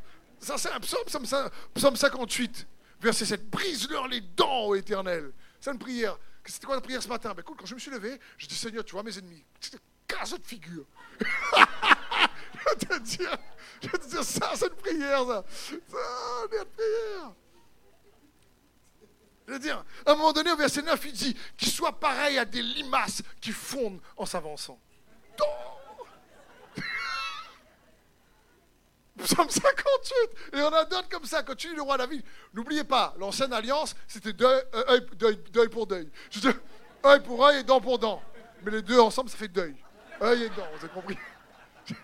[0.40, 1.04] ça, c'est un psaume,
[1.74, 2.66] psaume 58,
[3.00, 3.50] verset 7.
[3.50, 5.32] Brise-leur les dents, ô éternel.
[5.60, 6.18] C'est une prière.
[6.44, 7.32] C'était quoi la prière ce matin?
[7.34, 9.44] Ben, écoute, quand je me suis levé, je dis Seigneur, tu vois mes ennemis.
[10.08, 10.84] Casse de figure.
[11.20, 13.38] je te dire,
[13.82, 15.44] je te dire ça, c'est une prière, ça.
[15.68, 17.32] Ça, une prière.
[19.46, 22.38] Je veux dire, à un moment donné, au verset 9, il dit qu'il soit pareil
[22.38, 24.78] à des limaces qui fondent en s'avançant.
[29.20, 30.58] Psaume 58.
[30.58, 31.42] Et on a d'autres comme ça.
[31.42, 36.10] Quand tu lis le roi David, n'oubliez pas, l'ancienne alliance, c'était deuil, euh, pour deuil.
[36.30, 36.62] Je veux
[37.04, 38.22] œil pour œil et dent pour dent.
[38.62, 39.74] Mais les deux ensemble, ça fait deuil.
[40.20, 41.18] œil et dent, vous avez compris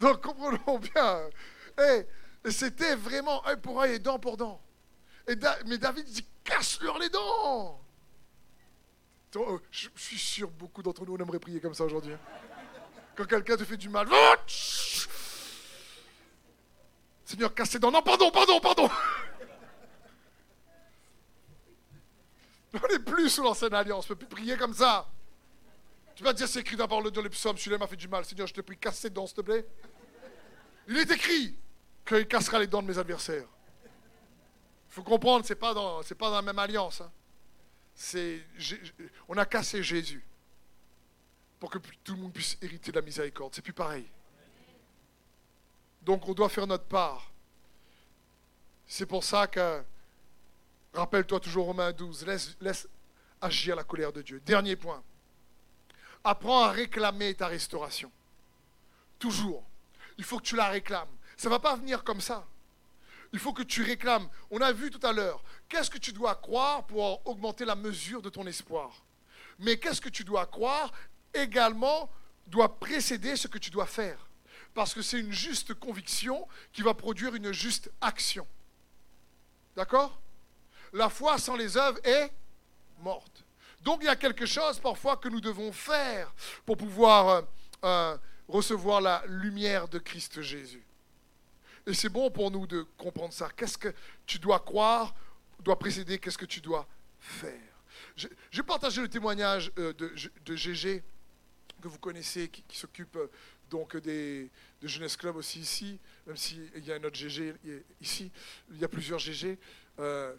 [0.00, 1.20] Donc comprenons bien.
[2.48, 4.60] C'était vraiment œil pour œil et dent pour dent.
[5.66, 7.80] Mais David dit casse-leur les dents.
[9.36, 12.14] Euh, je, suis sûr, beaucoup d'entre nous, on aimerait prier comme ça aujourd'hui.
[13.20, 14.08] Quand quelqu'un te fait du mal,
[17.26, 17.90] Seigneur, casse dents.
[17.90, 18.88] Non, pardon, pardon, pardon.
[22.82, 24.06] On n'est plus sous l'ancienne alliance.
[24.08, 25.06] On ne peut plus prier comme ça.
[26.14, 27.58] Tu vas dire, c'est écrit d'abord le dans les psaumes.
[27.58, 28.24] Celui-là m'a fait du mal.
[28.24, 29.66] Seigneur, je te prie, casse ses dents, s'il te plaît.
[30.88, 31.58] Il est écrit
[32.06, 33.48] qu'il cassera les dents de mes adversaires.
[34.88, 37.02] Il faut comprendre, ce n'est pas, dans, pas dans la même alliance.
[37.02, 37.12] Hein.
[39.28, 40.24] on a cassé Jésus
[41.60, 43.54] pour que tout le monde puisse hériter de la miséricorde.
[43.54, 44.06] C'est plus pareil.
[46.02, 47.30] Donc on doit faire notre part.
[48.86, 49.82] C'est pour ça que,
[50.94, 52.88] rappelle-toi toujours Romains 12, laisse, laisse
[53.40, 54.40] agir la colère de Dieu.
[54.40, 55.02] Dernier point.
[56.24, 58.10] Apprends à réclamer ta restauration.
[59.18, 59.62] Toujours.
[60.16, 61.08] Il faut que tu la réclames.
[61.36, 62.46] Ça ne va pas venir comme ça.
[63.32, 64.28] Il faut que tu réclames.
[64.50, 68.22] On a vu tout à l'heure, qu'est-ce que tu dois croire pour augmenter la mesure
[68.22, 69.04] de ton espoir?
[69.58, 70.90] Mais qu'est-ce que tu dois croire
[71.34, 72.10] également
[72.46, 74.30] doit précéder ce que tu dois faire
[74.74, 78.46] parce que c'est une juste conviction qui va produire une juste action.
[79.76, 80.20] D'accord?
[80.92, 82.32] La foi sans les œuvres est
[83.00, 83.44] morte.
[83.82, 86.32] Donc il y a quelque chose parfois que nous devons faire
[86.66, 87.42] pour pouvoir euh,
[87.84, 88.18] euh,
[88.48, 90.82] recevoir la lumière de Christ Jésus.
[91.86, 93.48] Et c'est bon pour nous de comprendre ça.
[93.56, 93.94] Qu'est-ce que
[94.26, 95.14] tu dois croire,
[95.60, 96.86] doit précéder, qu'est-ce que tu dois
[97.18, 97.58] faire.
[98.16, 100.12] Je, vais partager le témoignage euh, de,
[100.44, 100.56] de
[101.80, 103.30] que vous connaissez, qui, s'occupe euh,
[103.70, 104.50] donc des
[104.82, 107.54] de Jeunesse Club aussi ici, même s'il y a un autre GG
[108.00, 108.30] ici,
[108.70, 109.58] il y a plusieurs GG.
[109.98, 110.34] Euh,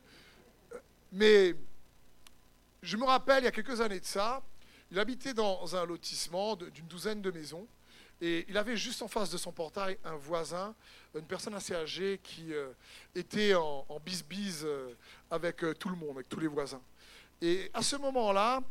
[1.12, 1.56] mais
[2.82, 4.42] je me rappelle, il y a quelques années de ça,
[4.92, 7.68] il habitait dans un lotissement d'une douzaine de maisons.
[8.22, 10.76] Et il avait juste en face de son portail un voisin,
[11.16, 12.72] une personne assez âgée qui euh,
[13.16, 14.94] était en, bis-bis euh,
[15.32, 16.82] avec euh, tout le monde, avec tous les voisins.
[17.42, 18.62] Et à ce moment-là,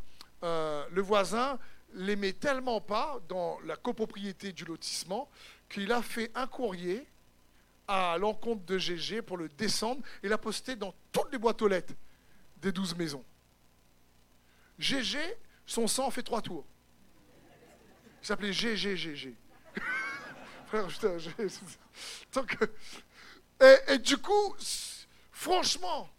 [0.41, 1.59] le voisin
[1.93, 5.29] l'aimait tellement pas dans la copropriété du lotissement
[5.69, 7.07] qu'il a fait un courrier
[7.87, 11.67] à l'encontre de GG pour le descendre et l'a posté dans toutes les boîtes aux
[11.67, 11.93] lettres
[12.57, 13.23] des douze maisons.
[14.79, 15.17] GG,
[15.65, 16.65] son sang fait trois tours.
[18.21, 19.35] Il s'appelait GGGG.
[20.67, 20.87] Frère,
[23.61, 24.55] et, et, du coup,
[25.31, 26.09] franchement,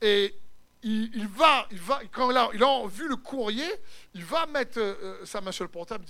[0.00, 0.34] et
[0.82, 3.68] il, va, il va, quand il a, vu le courrier,
[4.14, 4.80] il va mettre
[5.24, 6.04] sa main sur le portable.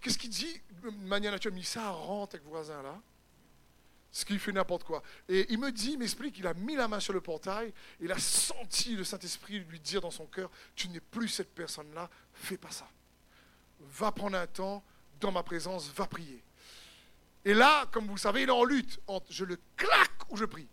[0.00, 1.58] Qu'est-ce qu'il dit de manière naturelle?
[1.58, 3.00] Il dit ça rentre avec le voisin là.
[4.12, 5.02] Ce qui fait n'importe quoi.
[5.28, 8.10] Et il me dit, il m'explique, il a mis la main sur le portail, il
[8.10, 12.56] a senti le Saint-Esprit lui dire dans son cœur, tu n'es plus cette personne-là, fais
[12.56, 12.88] pas ça.
[13.78, 14.82] Va prendre un temps,
[15.20, 16.42] dans ma présence, va prier.
[17.44, 20.46] Et là, comme vous savez, il est en lutte entre je le claque ou je
[20.46, 20.68] prie.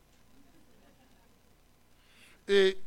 [2.47, 2.77] Et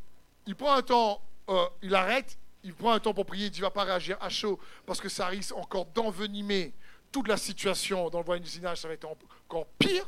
[0.46, 3.60] il prend un temps, euh, il arrête, il prend un temps pour prier, il dit,
[3.60, 6.74] va pas réagir à chaud, parce que ça risque encore d'envenimer
[7.12, 9.08] toute la situation dans le voisinage, ça va être
[9.48, 10.06] encore pire.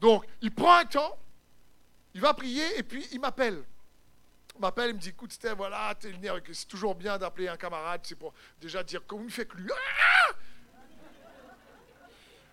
[0.00, 1.18] Donc, il prend un temps,
[2.14, 3.62] il va prier, et puis il m'appelle.
[4.56, 5.94] Il m'appelle, il me dit, écoute voilà,
[6.52, 9.70] c'est toujours bien d'appeler un camarade, c'est pour déjà dire comment il fait que lui.
[9.72, 10.32] Ah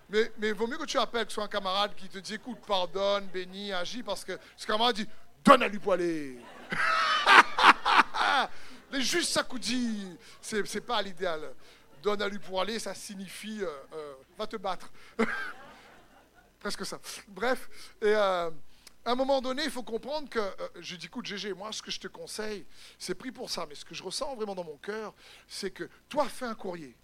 [0.09, 2.33] mais, il vaut mieux que tu appelles que ce soit un camarade qui te dit
[2.33, 5.07] écoute, pardonne, bénis, agis, parce que ce camarade dit
[5.43, 6.37] donne à lui poiler.
[8.91, 11.53] Les juste sacoudis, c'est, c'est pas l'idéal.
[12.03, 14.91] Donne à lui pour aller, ça signifie euh, euh, va te battre.
[16.59, 16.99] Presque ça.
[17.27, 17.69] Bref,
[18.01, 18.49] et euh,
[19.05, 20.41] à un moment donné, il faut comprendre que
[20.79, 22.65] je dis écoute, Gégé, moi, ce que je te conseille,
[22.99, 25.13] c'est pris pour ça, mais ce que je ressens vraiment dans mon cœur,
[25.47, 26.95] c'est que toi, fais un courrier.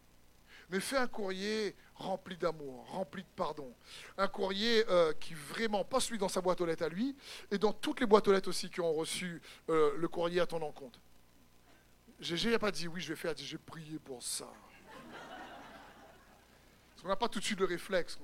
[0.70, 3.74] Mais fais un courrier rempli d'amour, rempli de pardon.
[4.18, 7.15] Un courrier euh, qui vraiment, pas celui dans sa boîte aux lettres à lui,
[7.51, 10.45] et dans toutes les boîtes aux lettres aussi qui ont reçu euh, le courrier à
[10.45, 10.99] ton encontre.
[12.20, 14.47] Gégé n'a pas dit oui, je vais faire, j'ai prié pour ça.
[16.89, 18.18] Parce qu'on n'a pas tout de suite le réflexe.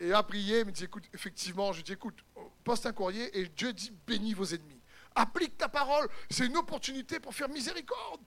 [0.00, 2.18] Et à prier, il me dit écoute, effectivement, je dis écoute,
[2.64, 4.80] poste un courrier et Dieu dit bénis vos ennemis.
[5.14, 8.20] Applique ta parole, c'est une opportunité pour faire miséricorde.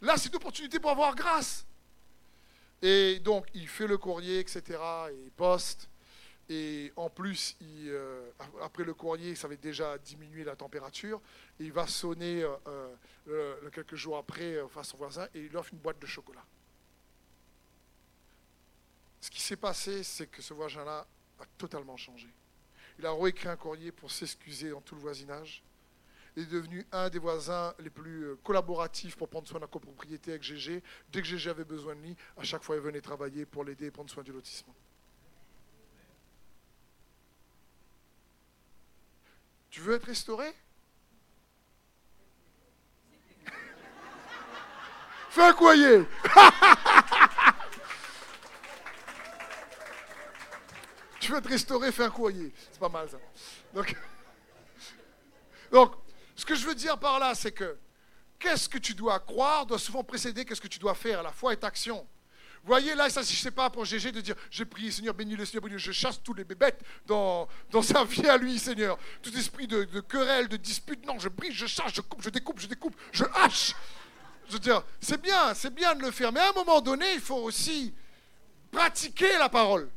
[0.00, 1.64] Là, c'est une opportunité pour avoir grâce.
[2.82, 4.78] Et donc, il fait le courrier, etc.
[5.12, 5.88] Et il poste.
[6.48, 8.30] Et en plus, euh,
[8.60, 11.20] après le courrier, ça avait déjà diminué la température.
[11.60, 12.94] Et il va sonner euh,
[13.28, 16.06] euh, quelques jours après face à son voisin et il lui offre une boîte de
[16.06, 16.44] chocolat.
[19.20, 21.06] Ce qui s'est passé, c'est que ce voisin-là
[21.38, 22.28] a totalement changé.
[22.98, 25.62] Il a réécrit un courrier pour s'excuser dans tout le voisinage
[26.36, 30.30] est devenu un des voisins les plus euh, collaboratifs pour prendre soin de la copropriété
[30.30, 30.82] avec GG.
[31.10, 33.86] Dès que GG avait besoin de lui, à chaque fois, il venait travailler pour l'aider
[33.86, 34.74] et prendre soin du lotissement.
[39.70, 40.54] Tu veux être restauré?
[45.30, 46.06] Fais un courrier
[51.20, 52.52] Tu veux être restauré, fais un courrier.
[52.72, 53.16] C'est pas mal ça.
[53.72, 53.96] Donc,
[55.70, 56.01] donc
[56.42, 57.78] ce que je veux dire par là, c'est que
[58.40, 61.22] qu'est-ce que tu dois croire doit souvent précéder qu'est-ce que tu dois faire.
[61.22, 62.04] La foi est action.
[62.64, 65.14] Vous voyez, là, ça, je ne sais pas pour Gégé de dire J'ai prié, Seigneur,
[65.14, 68.58] bénis le Seigneur, bénis Je chasse tous les bébêtes dans, dans sa vie à lui,
[68.58, 68.98] Seigneur.
[69.22, 71.06] Tout esprit de, querelle, de dispute.
[71.06, 73.76] Non, je prie, je chasse, je coupe, je découpe, je découpe, je hache.
[74.48, 76.32] Je veux dire, c'est bien, c'est bien de le faire.
[76.32, 77.94] Mais à un moment donné, il faut aussi
[78.72, 79.88] pratiquer la parole.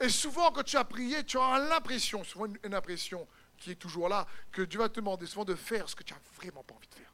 [0.00, 3.26] Et souvent, quand tu as prié, tu as l'impression, souvent une, impression
[3.56, 6.14] qui est toujours là, que Dieu va te demander souvent de faire ce que tu
[6.14, 7.12] n'as vraiment pas envie de faire.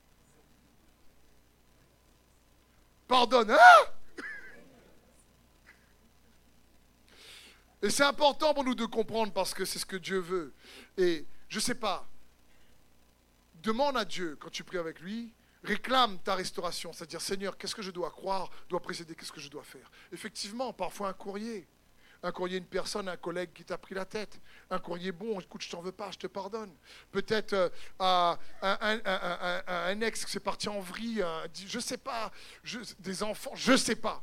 [3.09, 3.85] Pardonne, hein?
[7.83, 10.55] Et c'est important pour nous de comprendre parce que c'est ce que Dieu veut.
[10.97, 12.09] Et je ne sais pas,
[13.63, 15.33] demande à Dieu quand tu pries avec lui,
[15.63, 19.51] réclame ta restauration, c'est-à-dire Seigneur, qu'est-ce que je dois croire, doit précéder, qu'est-ce que je
[19.51, 19.91] dois faire.
[20.13, 21.67] Effectivement, parfois un courrier,
[22.25, 24.41] un courrier une personne, un collègue qui t'a pris la tête.
[24.71, 26.75] Un courrier bon, écoute, je t'en veux pas, je te pardonne.
[27.13, 27.69] Peut-être euh,
[27.99, 31.23] à un, ex qui s'est parti en vrille,
[31.55, 32.33] je sais pas,
[32.99, 34.23] des enfants, je sais pas.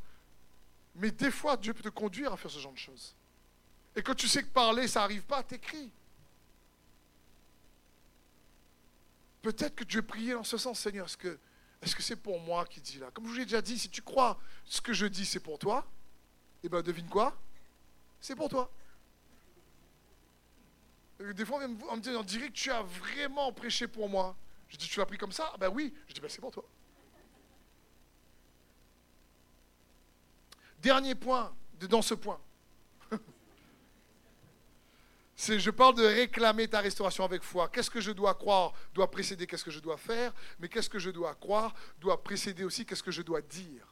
[0.96, 3.16] Mais des fois, Dieu peut te conduire à faire ce genre de choses.
[3.96, 5.92] Et quand tu sais que parler, ça n'arrive pas, t'écris.
[9.44, 11.06] Peut-être que Dieu priait dans ce sens, Seigneur.
[11.06, 11.40] Est-ce que
[11.84, 13.10] est-ce que c'est pour moi qui dit là?
[13.12, 15.58] Comme je vous l'ai déjà dit, si tu crois ce que je dis, c'est pour
[15.58, 15.86] toi,
[16.64, 17.36] eh bien devine quoi?
[18.22, 18.72] C'est pour toi.
[21.20, 21.60] Des fois,
[21.90, 24.36] on me dit, on dirait que tu as vraiment prêché pour moi.
[24.70, 25.52] Je dis, tu l'as pris comme ça?
[25.54, 25.94] Ah Ben oui.
[26.08, 26.64] Je dis, ben c'est pour toi.
[30.80, 32.40] Dernier point, dans ce point.
[35.36, 37.70] C'est, je parle de réclamer ta restauration avec foi.
[37.70, 40.98] Qu'est-ce que je dois croire doit précéder qu'est-ce que je dois faire, mais qu'est-ce que
[41.00, 43.86] je dois croire doit précéder aussi qu'est-ce que je dois dire.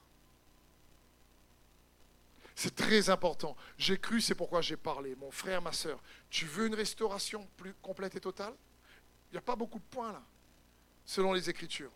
[2.62, 3.55] C'est très important.
[3.78, 5.16] J'ai cru, c'est pourquoi j'ai parlé.
[5.16, 8.53] Mon frère, ma soeur, tu veux une restauration plus complète et totale?
[9.32, 10.22] Il n'y a pas beaucoup de points là,
[11.05, 11.93] selon les Écritures.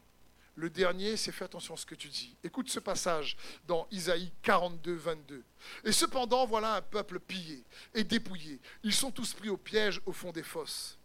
[0.56, 2.38] Le dernier, c'est fais attention à ce que tu dis.
[2.46, 3.36] Écoute ce passage
[3.68, 5.44] dans Isaïe 42, 22.
[5.84, 8.62] Et cependant, voilà un peuple pillé et dépouillé.
[8.84, 10.98] Ils sont tous pris au piège au fond des fosses,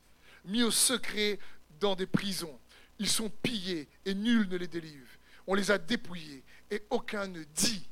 [0.45, 1.41] mis au secret
[1.81, 2.61] dans des prisons.
[3.01, 5.09] Ils sont pillés et nul ne les délivre.
[5.49, 7.89] On les a dépouillés et aucun ne dit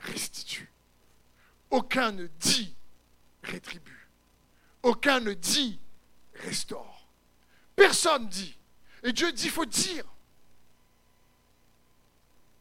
[0.00, 0.72] restitue.
[1.70, 2.74] Aucun ne dit
[3.42, 4.08] rétribue.
[4.82, 5.80] Aucun ne dit
[6.34, 7.08] restaure.
[7.76, 8.56] Personne dit.
[9.02, 10.04] Et Dieu dit, il faut dire.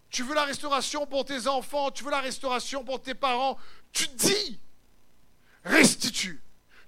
[0.09, 3.57] Tu veux la restauration pour tes enfants, tu veux la restauration pour tes parents,
[3.91, 4.59] tu dis
[5.63, 6.41] restitue,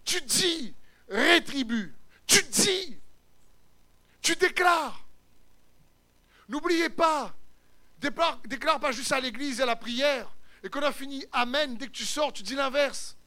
[0.06, 0.74] tu dis
[1.10, 1.94] rétribue,
[2.26, 2.98] tu dis,
[4.22, 5.06] tu déclares.
[6.48, 7.36] N'oubliez pas,
[8.00, 10.32] déclare pas juste à l'église et à la prière,
[10.64, 13.18] et qu'on a fini Amen, dès que tu sors, tu dis l'inverse.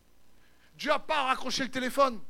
[0.74, 2.20] Dieu n'a pas raccroché le téléphone.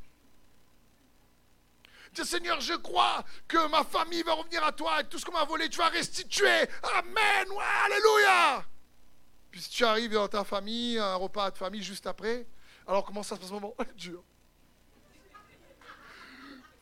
[2.13, 5.33] Dis Seigneur, je crois que ma famille va revenir à toi et tout ce qu'on
[5.33, 6.69] m'a volé, tu vas restituer.
[6.99, 7.49] Amen.
[7.85, 8.65] alléluia.
[9.51, 12.47] Puis si tu arrives dans ta famille, un repas de famille juste après,
[12.87, 14.23] alors comment ça se passe ce moment dur.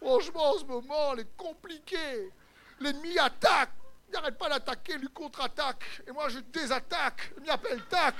[0.00, 2.32] Franchement, ce moment, il est compliqué.
[2.80, 3.72] L'ennemi attaque.
[4.10, 5.84] Il n'arrête pas d'attaquer, lui contre-attaque.
[6.08, 7.32] Et moi, je désattaque.
[7.38, 8.16] Il m'appelle tac.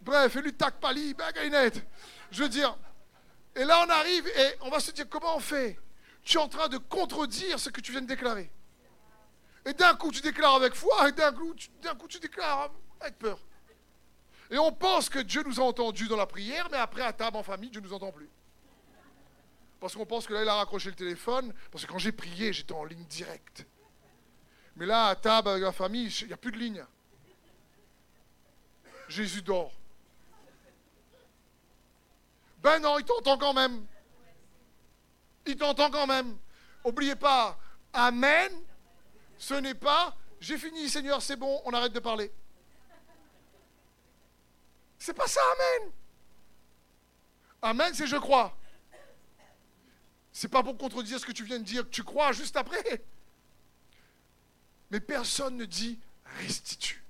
[0.00, 1.86] bref, et lui tac pali, bagainette.
[2.32, 2.76] Je veux dire,
[3.54, 5.78] et là, on arrive et on va se dire comment on fait?
[6.24, 8.50] Tu es en train de contredire ce que tu viens de déclarer.
[9.64, 11.54] Et d'un coup, tu déclares avec foi, et d'un coup,
[11.98, 13.38] coup, tu déclares avec peur.
[14.50, 17.36] Et on pense que Dieu nous a entendus dans la prière, mais après, à table,
[17.36, 18.28] en famille, Dieu ne nous entend plus.
[19.78, 22.52] Parce qu'on pense que là, il a raccroché le téléphone, parce que quand j'ai prié,
[22.52, 23.66] j'étais en ligne directe.
[24.76, 26.84] Mais là, à table, avec la famille, il n'y a plus de ligne.
[29.08, 29.72] Jésus dort.
[32.62, 33.84] Ben non, il t'entend quand même.
[35.46, 36.38] Il t'entend quand même.
[36.84, 37.58] Oubliez pas,
[37.92, 38.52] Amen,
[39.38, 42.32] ce n'est pas j'ai fini, Seigneur, c'est bon, on arrête de parler.
[44.98, 45.92] C'est pas ça, Amen.
[47.62, 48.58] Amen, c'est je crois.
[50.32, 53.04] C'est pas pour contredire ce que tu viens de dire, tu crois juste après.
[54.92, 55.98] Mais personne ne dit
[56.36, 57.02] restitue.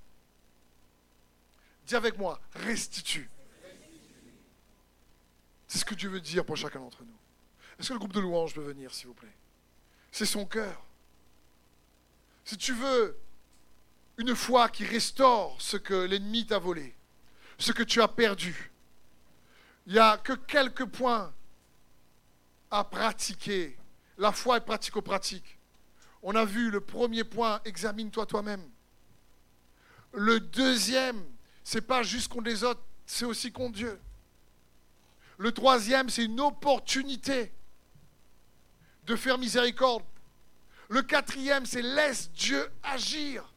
[1.85, 3.29] Dis avec moi, restitue.
[5.67, 7.17] C'est ce que Dieu veut dire pour chacun d'entre nous.
[7.79, 9.35] Est-ce que le groupe de louanges peut venir, s'il vous plaît?
[10.13, 10.85] C'est son cœur.
[12.45, 13.19] Si tu veux
[14.17, 16.95] une foi qui restaure ce que l'ennemi t'a volé,
[17.59, 18.71] ce que tu as perdu,
[19.87, 21.35] il n'y a que quelques points
[22.71, 23.77] à pratiquer.
[24.19, 25.59] La foi est pratico-pratique.
[26.23, 28.69] On a vu le premier point, examine-toi toi-même.
[30.13, 31.25] Le deuxième,
[31.65, 34.01] c'est pas juste contre les autres, c'est aussi contre Dieu.
[35.39, 37.53] Le troisième, c'est une opportunité
[39.05, 40.05] de faire miséricorde.
[40.89, 43.53] Le quatrième, c'est laisse Dieu agir.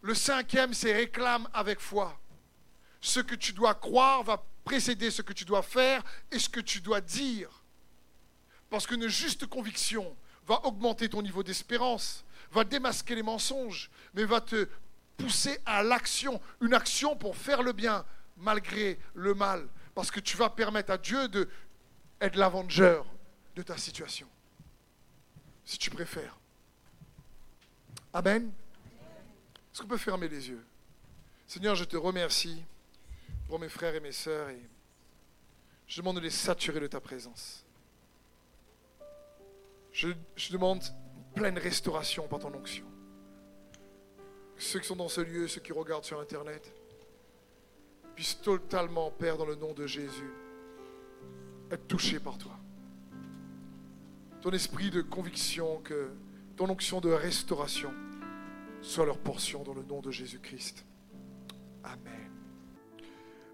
[0.00, 2.18] Le cinquième, c'est réclame avec foi.
[3.00, 6.60] Ce que tu dois croire va précéder ce que tu dois faire et ce que
[6.60, 7.62] tu dois dire.
[8.70, 10.16] Parce qu'une juste conviction
[10.46, 14.68] va augmenter ton niveau d'espérance, va démasquer les mensonges, mais va te
[15.16, 18.04] pousser à l'action, une action pour faire le bien
[18.36, 19.68] malgré le mal.
[19.94, 23.06] Parce que tu vas permettre à Dieu d'être l'avengeur
[23.54, 24.28] de ta situation.
[25.64, 26.36] Si tu préfères.
[28.12, 28.50] Amen.
[29.72, 30.64] Est-ce qu'on peut fermer les yeux?
[31.46, 32.64] Seigneur, je te remercie
[33.46, 34.60] pour mes frères et mes sœurs et
[35.86, 37.64] je demande de les saturer de ta présence.
[39.92, 40.82] Je, je demande
[41.34, 42.84] pleine restauration par ton onction.
[44.56, 46.72] Ceux qui sont dans ce lieu, ceux qui regardent sur Internet,
[48.14, 50.32] puisse totalement, Père, dans le nom de Jésus,
[51.70, 52.52] être touché par toi.
[54.40, 56.10] Ton esprit de conviction, que
[56.56, 57.92] ton onction de restauration
[58.80, 60.84] soit leur portion dans le nom de Jésus-Christ.
[61.84, 62.31] Amen.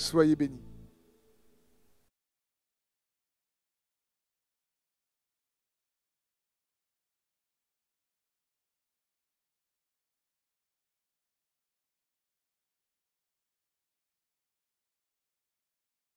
[0.00, 0.69] Soyez bénis.